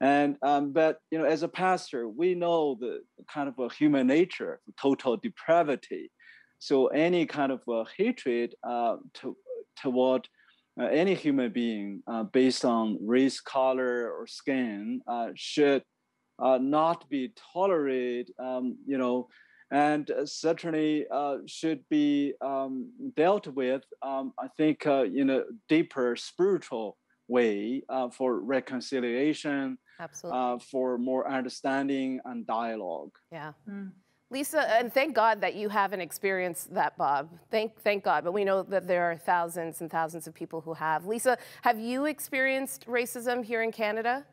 And 0.00 0.36
um, 0.42 0.72
but 0.72 0.98
you 1.10 1.18
know, 1.18 1.24
as 1.24 1.42
a 1.42 1.48
pastor, 1.48 2.08
we 2.08 2.34
know 2.34 2.76
the 2.78 3.00
kind 3.32 3.48
of 3.48 3.58
a 3.58 3.72
human 3.72 4.06
nature, 4.06 4.60
total 4.80 5.16
depravity. 5.16 6.10
So 6.58 6.88
any 6.88 7.26
kind 7.26 7.52
of 7.52 7.60
a 7.68 7.84
hatred 7.96 8.54
uh, 8.62 8.96
to, 9.14 9.36
toward 9.80 10.28
uh, 10.80 10.86
any 10.86 11.14
human 11.14 11.52
being 11.52 12.02
uh, 12.06 12.24
based 12.24 12.64
on 12.64 12.98
race, 13.00 13.40
color, 13.40 14.12
or 14.12 14.26
skin 14.26 15.00
uh, 15.06 15.28
should 15.34 15.82
uh, 16.38 16.58
not 16.60 17.08
be 17.08 17.32
tolerated. 17.52 18.30
Um, 18.38 18.76
you 18.86 18.98
know, 18.98 19.28
and 19.70 20.10
certainly 20.24 21.06
uh, 21.10 21.38
should 21.46 21.82
be 21.88 22.34
um, 22.40 22.90
dealt 23.16 23.46
with. 23.48 23.82
Um, 24.02 24.32
I 24.38 24.48
think 24.56 24.86
in 24.86 25.30
a 25.30 25.44
deeper 25.68 26.14
spiritual 26.16 26.98
way 27.28 27.82
for 28.12 28.40
reconciliation 28.40 29.78
Absolutely. 29.98 30.38
Uh, 30.38 30.58
for 30.58 30.98
more 30.98 31.30
understanding 31.30 32.20
and 32.24 32.46
dialogue. 32.46 33.12
Yeah. 33.32 33.52
Mm. 33.68 33.92
Lisa, 34.28 34.68
and 34.78 34.92
thank 34.92 35.14
God 35.14 35.40
that 35.40 35.54
you 35.54 35.68
haven't 35.68 36.00
experienced 36.00 36.74
that, 36.74 36.98
Bob. 36.98 37.30
Thank, 37.50 37.80
thank 37.82 38.02
God. 38.02 38.24
But 38.24 38.32
we 38.32 38.44
know 38.44 38.64
that 38.64 38.88
there 38.88 39.04
are 39.04 39.16
thousands 39.16 39.80
and 39.80 39.90
thousands 39.90 40.26
of 40.26 40.34
people 40.34 40.60
who 40.60 40.74
have. 40.74 41.06
Lisa, 41.06 41.38
have 41.62 41.78
you 41.78 42.06
experienced 42.06 42.86
racism 42.88 43.44
here 43.44 43.62
in 43.62 43.70
Canada? 43.70 44.26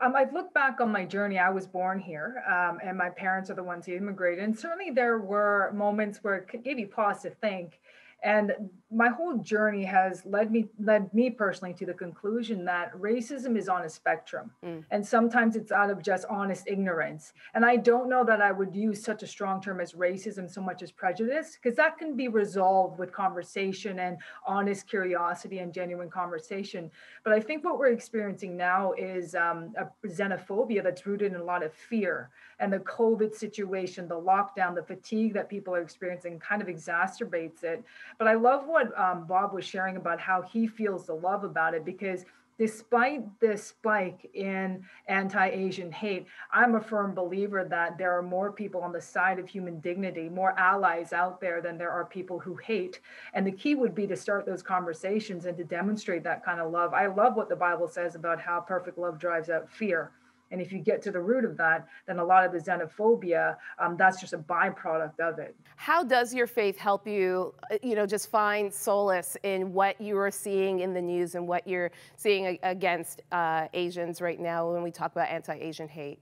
Um, 0.00 0.14
I've 0.16 0.32
looked 0.32 0.54
back 0.54 0.80
on 0.80 0.90
my 0.90 1.04
journey. 1.04 1.38
I 1.38 1.50
was 1.50 1.66
born 1.66 2.00
here, 2.00 2.42
um, 2.48 2.78
and 2.84 2.96
my 2.98 3.10
parents 3.10 3.48
are 3.50 3.54
the 3.54 3.62
ones 3.62 3.86
who 3.86 3.94
immigrated. 3.94 4.42
And 4.42 4.56
certainly 4.56 4.90
there 4.90 5.18
were 5.18 5.72
moments 5.72 6.18
where 6.22 6.36
it 6.36 6.64
gave 6.64 6.78
you 6.80 6.88
pause 6.88 7.22
to 7.22 7.30
think 7.30 7.80
and 8.24 8.52
my 8.90 9.08
whole 9.08 9.36
journey 9.38 9.84
has 9.84 10.24
led 10.24 10.50
me 10.50 10.66
led 10.80 11.12
me 11.14 11.30
personally 11.30 11.74
to 11.74 11.86
the 11.86 11.92
conclusion 11.92 12.64
that 12.64 12.92
racism 12.94 13.56
is 13.56 13.68
on 13.68 13.84
a 13.84 13.88
spectrum. 13.88 14.50
Mm. 14.64 14.84
and 14.90 15.06
sometimes 15.06 15.56
it's 15.56 15.70
out 15.70 15.90
of 15.90 16.02
just 16.02 16.24
honest 16.28 16.66
ignorance. 16.66 17.32
And 17.54 17.64
i 17.64 17.76
don't 17.76 18.08
know 18.08 18.24
that 18.24 18.40
i 18.40 18.50
would 18.50 18.74
use 18.74 19.02
such 19.02 19.22
a 19.22 19.26
strong 19.26 19.60
term 19.60 19.80
as 19.80 19.92
racism 19.92 20.50
so 20.50 20.60
much 20.60 20.82
as 20.82 20.90
prejudice 20.90 21.56
because 21.60 21.76
that 21.76 21.98
can 21.98 22.16
be 22.16 22.28
resolved 22.28 22.98
with 22.98 23.12
conversation 23.12 24.00
and 24.00 24.16
honest 24.46 24.88
curiosity 24.88 25.58
and 25.58 25.72
genuine 25.72 26.10
conversation. 26.10 26.90
But 27.24 27.34
i 27.34 27.40
think 27.40 27.64
what 27.64 27.78
we're 27.78 27.92
experiencing 27.92 28.56
now 28.56 28.92
is 28.92 29.34
um, 29.34 29.74
a 29.76 29.86
xenophobia 30.08 30.82
that's 30.82 31.06
rooted 31.06 31.32
in 31.32 31.40
a 31.40 31.44
lot 31.44 31.62
of 31.62 31.72
fear 31.72 32.30
and 32.58 32.72
the 32.72 32.78
covid 32.80 33.34
situation 33.34 34.08
the 34.08 34.14
lockdown 34.14 34.74
the 34.74 34.82
fatigue 34.82 35.34
that 35.34 35.48
people 35.48 35.74
are 35.74 35.82
experiencing 35.82 36.38
kind 36.38 36.62
of 36.62 36.68
exacerbates 36.68 37.62
it 37.62 37.84
but 38.18 38.28
I 38.28 38.34
love 38.34 38.66
what 38.66 38.98
um, 38.98 39.26
Bob 39.26 39.52
was 39.52 39.64
sharing 39.64 39.96
about 39.96 40.20
how 40.20 40.42
he 40.42 40.66
feels 40.66 41.06
the 41.06 41.14
love 41.14 41.44
about 41.44 41.74
it 41.74 41.84
because 41.84 42.24
despite 42.58 43.22
this 43.40 43.64
spike 43.68 44.28
in 44.34 44.84
anti-asian 45.06 45.92
hate 45.92 46.26
i'm 46.52 46.74
a 46.74 46.80
firm 46.80 47.14
believer 47.14 47.64
that 47.64 47.96
there 47.96 48.16
are 48.18 48.22
more 48.22 48.50
people 48.50 48.80
on 48.80 48.92
the 48.92 49.00
side 49.00 49.38
of 49.38 49.48
human 49.48 49.78
dignity 49.78 50.28
more 50.28 50.58
allies 50.58 51.12
out 51.12 51.40
there 51.40 51.60
than 51.62 51.78
there 51.78 51.90
are 51.90 52.04
people 52.04 52.38
who 52.38 52.56
hate. 52.56 53.00
And 53.34 53.46
the 53.46 53.52
key 53.52 53.74
would 53.74 53.94
be 53.94 54.06
to 54.06 54.16
start 54.16 54.44
those 54.44 54.62
conversations 54.62 55.46
and 55.46 55.56
to 55.56 55.64
demonstrate 55.64 56.24
that 56.24 56.44
kind 56.44 56.60
of 56.60 56.70
love. 56.70 56.92
I 56.94 57.06
love 57.06 57.36
what 57.36 57.48
the 57.48 57.56
bible 57.56 57.88
says 57.88 58.14
about 58.14 58.40
how 58.40 58.60
perfect 58.60 58.98
love 58.98 59.18
drives 59.18 59.50
out 59.50 59.70
fear 59.70 60.10
and 60.50 60.60
if 60.60 60.72
you 60.72 60.78
get 60.78 61.02
to 61.02 61.10
the 61.10 61.20
root 61.20 61.44
of 61.44 61.56
that, 61.56 61.88
then 62.06 62.18
a 62.18 62.24
lot 62.24 62.44
of 62.44 62.52
the 62.52 62.58
xenophobia, 62.58 63.56
um, 63.78 63.96
that's 63.96 64.20
just 64.20 64.32
a 64.32 64.38
byproduct 64.38 65.20
of 65.20 65.38
it. 65.38 65.54
How 65.76 66.02
does 66.02 66.34
your 66.34 66.46
faith 66.46 66.78
help 66.78 67.06
you, 67.06 67.54
uh, 67.70 67.76
you 67.82 67.94
know, 67.94 68.06
just 68.06 68.30
find 68.30 68.72
solace 68.72 69.36
in 69.42 69.72
what 69.72 70.00
you 70.00 70.18
are 70.18 70.30
seeing 70.30 70.80
in 70.80 70.94
the 70.94 71.02
news 71.02 71.34
and 71.34 71.46
what 71.46 71.66
you're 71.66 71.90
seeing 72.16 72.58
against 72.62 73.22
uh, 73.32 73.68
Asians 73.74 74.20
right 74.20 74.40
now 74.40 74.70
when 74.72 74.82
we 74.82 74.90
talk 74.90 75.12
about 75.12 75.28
anti-Asian 75.28 75.88
hate? 75.88 76.18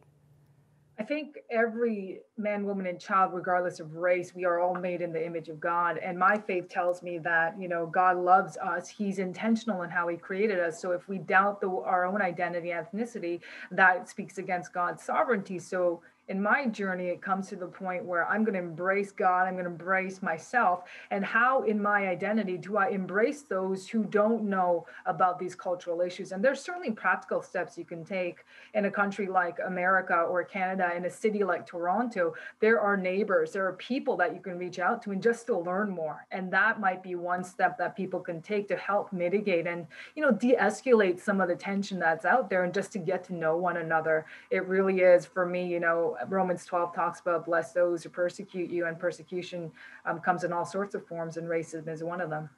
I 0.98 1.02
think 1.02 1.36
every 1.50 2.20
man, 2.38 2.64
woman, 2.64 2.86
and 2.86 2.98
child, 2.98 3.34
regardless 3.34 3.80
of 3.80 3.96
race, 3.96 4.34
we 4.34 4.46
are 4.46 4.60
all 4.60 4.74
made 4.74 5.02
in 5.02 5.12
the 5.12 5.24
image 5.24 5.50
of 5.50 5.60
God. 5.60 5.98
And 5.98 6.18
my 6.18 6.38
faith 6.38 6.70
tells 6.70 7.02
me 7.02 7.18
that, 7.18 7.54
you 7.60 7.68
know, 7.68 7.86
God 7.86 8.16
loves 8.16 8.56
us. 8.56 8.88
He's 8.88 9.18
intentional 9.18 9.82
in 9.82 9.90
how 9.90 10.08
he 10.08 10.16
created 10.16 10.58
us. 10.58 10.80
So 10.80 10.92
if 10.92 11.06
we 11.06 11.18
doubt 11.18 11.60
the, 11.60 11.68
our 11.68 12.06
own 12.06 12.22
identity, 12.22 12.68
ethnicity, 12.68 13.40
that 13.72 14.08
speaks 14.08 14.38
against 14.38 14.72
God's 14.72 15.02
sovereignty. 15.02 15.58
So 15.58 16.00
in 16.28 16.42
my 16.42 16.66
journey, 16.66 17.06
it 17.06 17.22
comes 17.22 17.48
to 17.48 17.56
the 17.56 17.66
point 17.66 18.04
where 18.04 18.28
I'm 18.28 18.42
going 18.42 18.54
to 18.54 18.60
embrace 18.60 19.12
God, 19.12 19.46
I'm 19.46 19.54
going 19.54 19.64
to 19.64 19.70
embrace 19.70 20.22
myself. 20.22 20.82
And 21.10 21.24
how, 21.24 21.62
in 21.62 21.80
my 21.80 22.08
identity, 22.08 22.58
do 22.58 22.76
I 22.76 22.88
embrace 22.88 23.42
those 23.42 23.88
who 23.88 24.04
don't 24.04 24.44
know 24.44 24.86
about 25.06 25.38
these 25.38 25.54
cultural 25.54 26.00
issues? 26.00 26.32
And 26.32 26.44
there's 26.44 26.60
certainly 26.60 26.90
practical 26.90 27.42
steps 27.42 27.78
you 27.78 27.84
can 27.84 28.04
take 28.04 28.44
in 28.74 28.86
a 28.86 28.90
country 28.90 29.28
like 29.28 29.58
America 29.64 30.14
or 30.14 30.42
Canada, 30.42 30.92
in 30.96 31.04
a 31.04 31.10
city 31.10 31.44
like 31.44 31.64
Toronto. 31.64 32.34
There 32.60 32.80
are 32.80 32.96
neighbors, 32.96 33.52
there 33.52 33.66
are 33.66 33.74
people 33.74 34.16
that 34.16 34.34
you 34.34 34.40
can 34.40 34.58
reach 34.58 34.80
out 34.80 35.02
to 35.02 35.12
and 35.12 35.22
just 35.22 35.46
to 35.46 35.56
learn 35.56 35.90
more. 35.90 36.26
And 36.32 36.52
that 36.52 36.80
might 36.80 37.02
be 37.02 37.14
one 37.14 37.44
step 37.44 37.78
that 37.78 37.96
people 37.96 38.18
can 38.20 38.42
take 38.42 38.66
to 38.68 38.76
help 38.76 39.12
mitigate 39.12 39.66
and, 39.66 39.86
you 40.16 40.22
know, 40.22 40.32
de 40.32 40.56
escalate 40.56 41.20
some 41.20 41.40
of 41.40 41.48
the 41.48 41.54
tension 41.54 42.00
that's 42.00 42.24
out 42.24 42.50
there 42.50 42.64
and 42.64 42.74
just 42.74 42.92
to 42.92 42.98
get 42.98 43.22
to 43.24 43.34
know 43.34 43.56
one 43.56 43.76
another. 43.76 44.26
It 44.50 44.66
really 44.66 45.00
is, 45.00 45.24
for 45.24 45.46
me, 45.46 45.66
you 45.66 45.78
know, 45.80 46.15
Romans 46.28 46.64
12 46.64 46.94
talks 46.94 47.20
about 47.20 47.44
bless 47.44 47.72
those 47.72 48.02
who 48.02 48.08
persecute 48.08 48.70
you, 48.70 48.86
and 48.86 48.98
persecution 48.98 49.70
um, 50.04 50.20
comes 50.20 50.44
in 50.44 50.52
all 50.52 50.64
sorts 50.64 50.94
of 50.94 51.06
forms, 51.06 51.36
and 51.36 51.48
racism 51.48 51.88
is 51.88 52.02
one 52.02 52.20
of 52.20 52.30
them. 52.30 52.48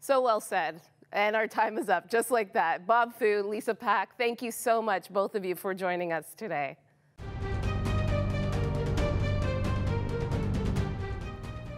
So 0.00 0.20
well 0.20 0.40
said. 0.40 0.80
And 1.12 1.34
our 1.34 1.46
time 1.46 1.78
is 1.78 1.88
up, 1.88 2.10
just 2.10 2.30
like 2.30 2.52
that. 2.52 2.86
Bob 2.86 3.14
Fu, 3.14 3.42
Lisa 3.42 3.74
Pack, 3.74 4.18
thank 4.18 4.42
you 4.42 4.52
so 4.52 4.82
much, 4.82 5.10
both 5.10 5.34
of 5.34 5.44
you, 5.44 5.54
for 5.54 5.72
joining 5.72 6.12
us 6.12 6.34
today. 6.36 6.76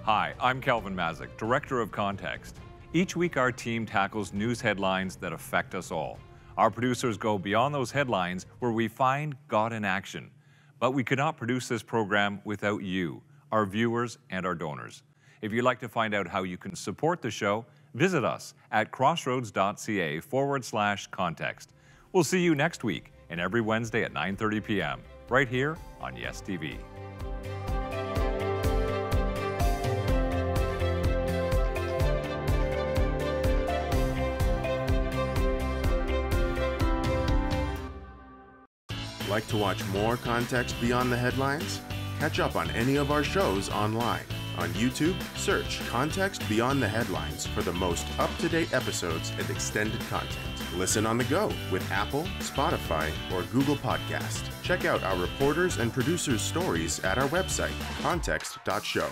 Hi, 0.02 0.34
I'm 0.40 0.60
Kelvin 0.60 0.96
Mazik, 0.96 1.28
Director 1.36 1.80
of 1.80 1.92
Context. 1.92 2.56
Each 2.92 3.14
week, 3.14 3.36
our 3.36 3.52
team 3.52 3.86
tackles 3.86 4.32
news 4.32 4.60
headlines 4.60 5.14
that 5.16 5.32
affect 5.32 5.76
us 5.76 5.92
all. 5.92 6.18
Our 6.56 6.70
producers 6.70 7.16
go 7.16 7.38
beyond 7.38 7.72
those 7.72 7.92
headlines 7.92 8.46
where 8.58 8.72
we 8.72 8.88
find 8.88 9.36
God 9.46 9.72
in 9.72 9.84
action 9.84 10.28
but 10.80 10.92
we 10.92 11.04
could 11.04 11.18
not 11.18 11.36
produce 11.36 11.68
this 11.68 11.82
program 11.82 12.40
without 12.44 12.82
you, 12.82 13.22
our 13.52 13.64
viewers 13.64 14.18
and 14.30 14.44
our 14.44 14.54
donors. 14.54 15.02
If 15.42 15.52
you'd 15.52 15.64
like 15.64 15.78
to 15.80 15.88
find 15.88 16.14
out 16.14 16.26
how 16.26 16.42
you 16.42 16.56
can 16.58 16.74
support 16.74 17.22
the 17.22 17.30
show, 17.30 17.64
visit 17.94 18.24
us 18.24 18.54
at 18.72 18.90
crossroads.ca 18.90 20.20
forward 20.20 20.64
slash 20.64 21.06
context. 21.08 21.70
We'll 22.12 22.24
see 22.24 22.40
you 22.40 22.54
next 22.54 22.82
week 22.82 23.12
and 23.28 23.40
every 23.40 23.60
Wednesday 23.60 24.02
at 24.02 24.12
9.30 24.12 24.64
p.m. 24.64 25.00
right 25.28 25.48
here 25.48 25.76
on 26.00 26.16
Yes 26.16 26.42
TV. 26.42 26.76
Like 39.40 39.48
to 39.48 39.56
watch 39.56 39.82
more 39.86 40.18
context 40.18 40.78
beyond 40.82 41.10
the 41.10 41.16
headlines? 41.16 41.80
Catch 42.18 42.40
up 42.40 42.56
on 42.56 42.70
any 42.72 42.96
of 42.96 43.10
our 43.10 43.24
shows 43.24 43.70
online. 43.70 44.24
On 44.58 44.68
YouTube, 44.74 45.16
search 45.34 45.80
Context 45.88 46.46
Beyond 46.46 46.82
the 46.82 46.88
Headlines 46.88 47.46
for 47.46 47.62
the 47.62 47.72
most 47.72 48.06
up 48.18 48.28
to 48.40 48.50
date 48.50 48.74
episodes 48.74 49.32
and 49.38 49.48
extended 49.48 49.98
content. 50.10 50.36
Listen 50.76 51.06
on 51.06 51.16
the 51.16 51.24
go 51.24 51.50
with 51.72 51.90
Apple, 51.90 52.24
Spotify, 52.40 53.10
or 53.32 53.44
Google 53.44 53.76
Podcast. 53.76 54.42
Check 54.62 54.84
out 54.84 55.02
our 55.04 55.16
reporters 55.16 55.78
and 55.78 55.90
producers' 55.90 56.42
stories 56.42 57.00
at 57.02 57.16
our 57.16 57.28
website, 57.28 57.72
context.show. 58.02 59.08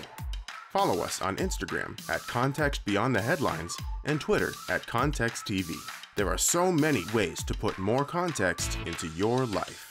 Follow 0.75 1.03
us 1.03 1.23
on 1.23 1.37
Instagram 1.37 1.99
at 2.11 2.21
Context 2.27 2.85
Beyond 2.85 3.17
the 3.17 3.23
Headlines 3.23 3.75
and 4.05 4.21
Twitter 4.21 4.53
at 4.69 4.87
Context 4.87 5.47
TV. 5.47 5.73
There 6.17 6.29
are 6.29 6.37
so 6.37 6.71
many 6.71 7.05
ways 7.15 7.43
to 7.45 7.55
put 7.55 7.79
more 7.79 8.05
context 8.05 8.77
into 8.85 9.07
your 9.17 9.47
life. 9.47 9.88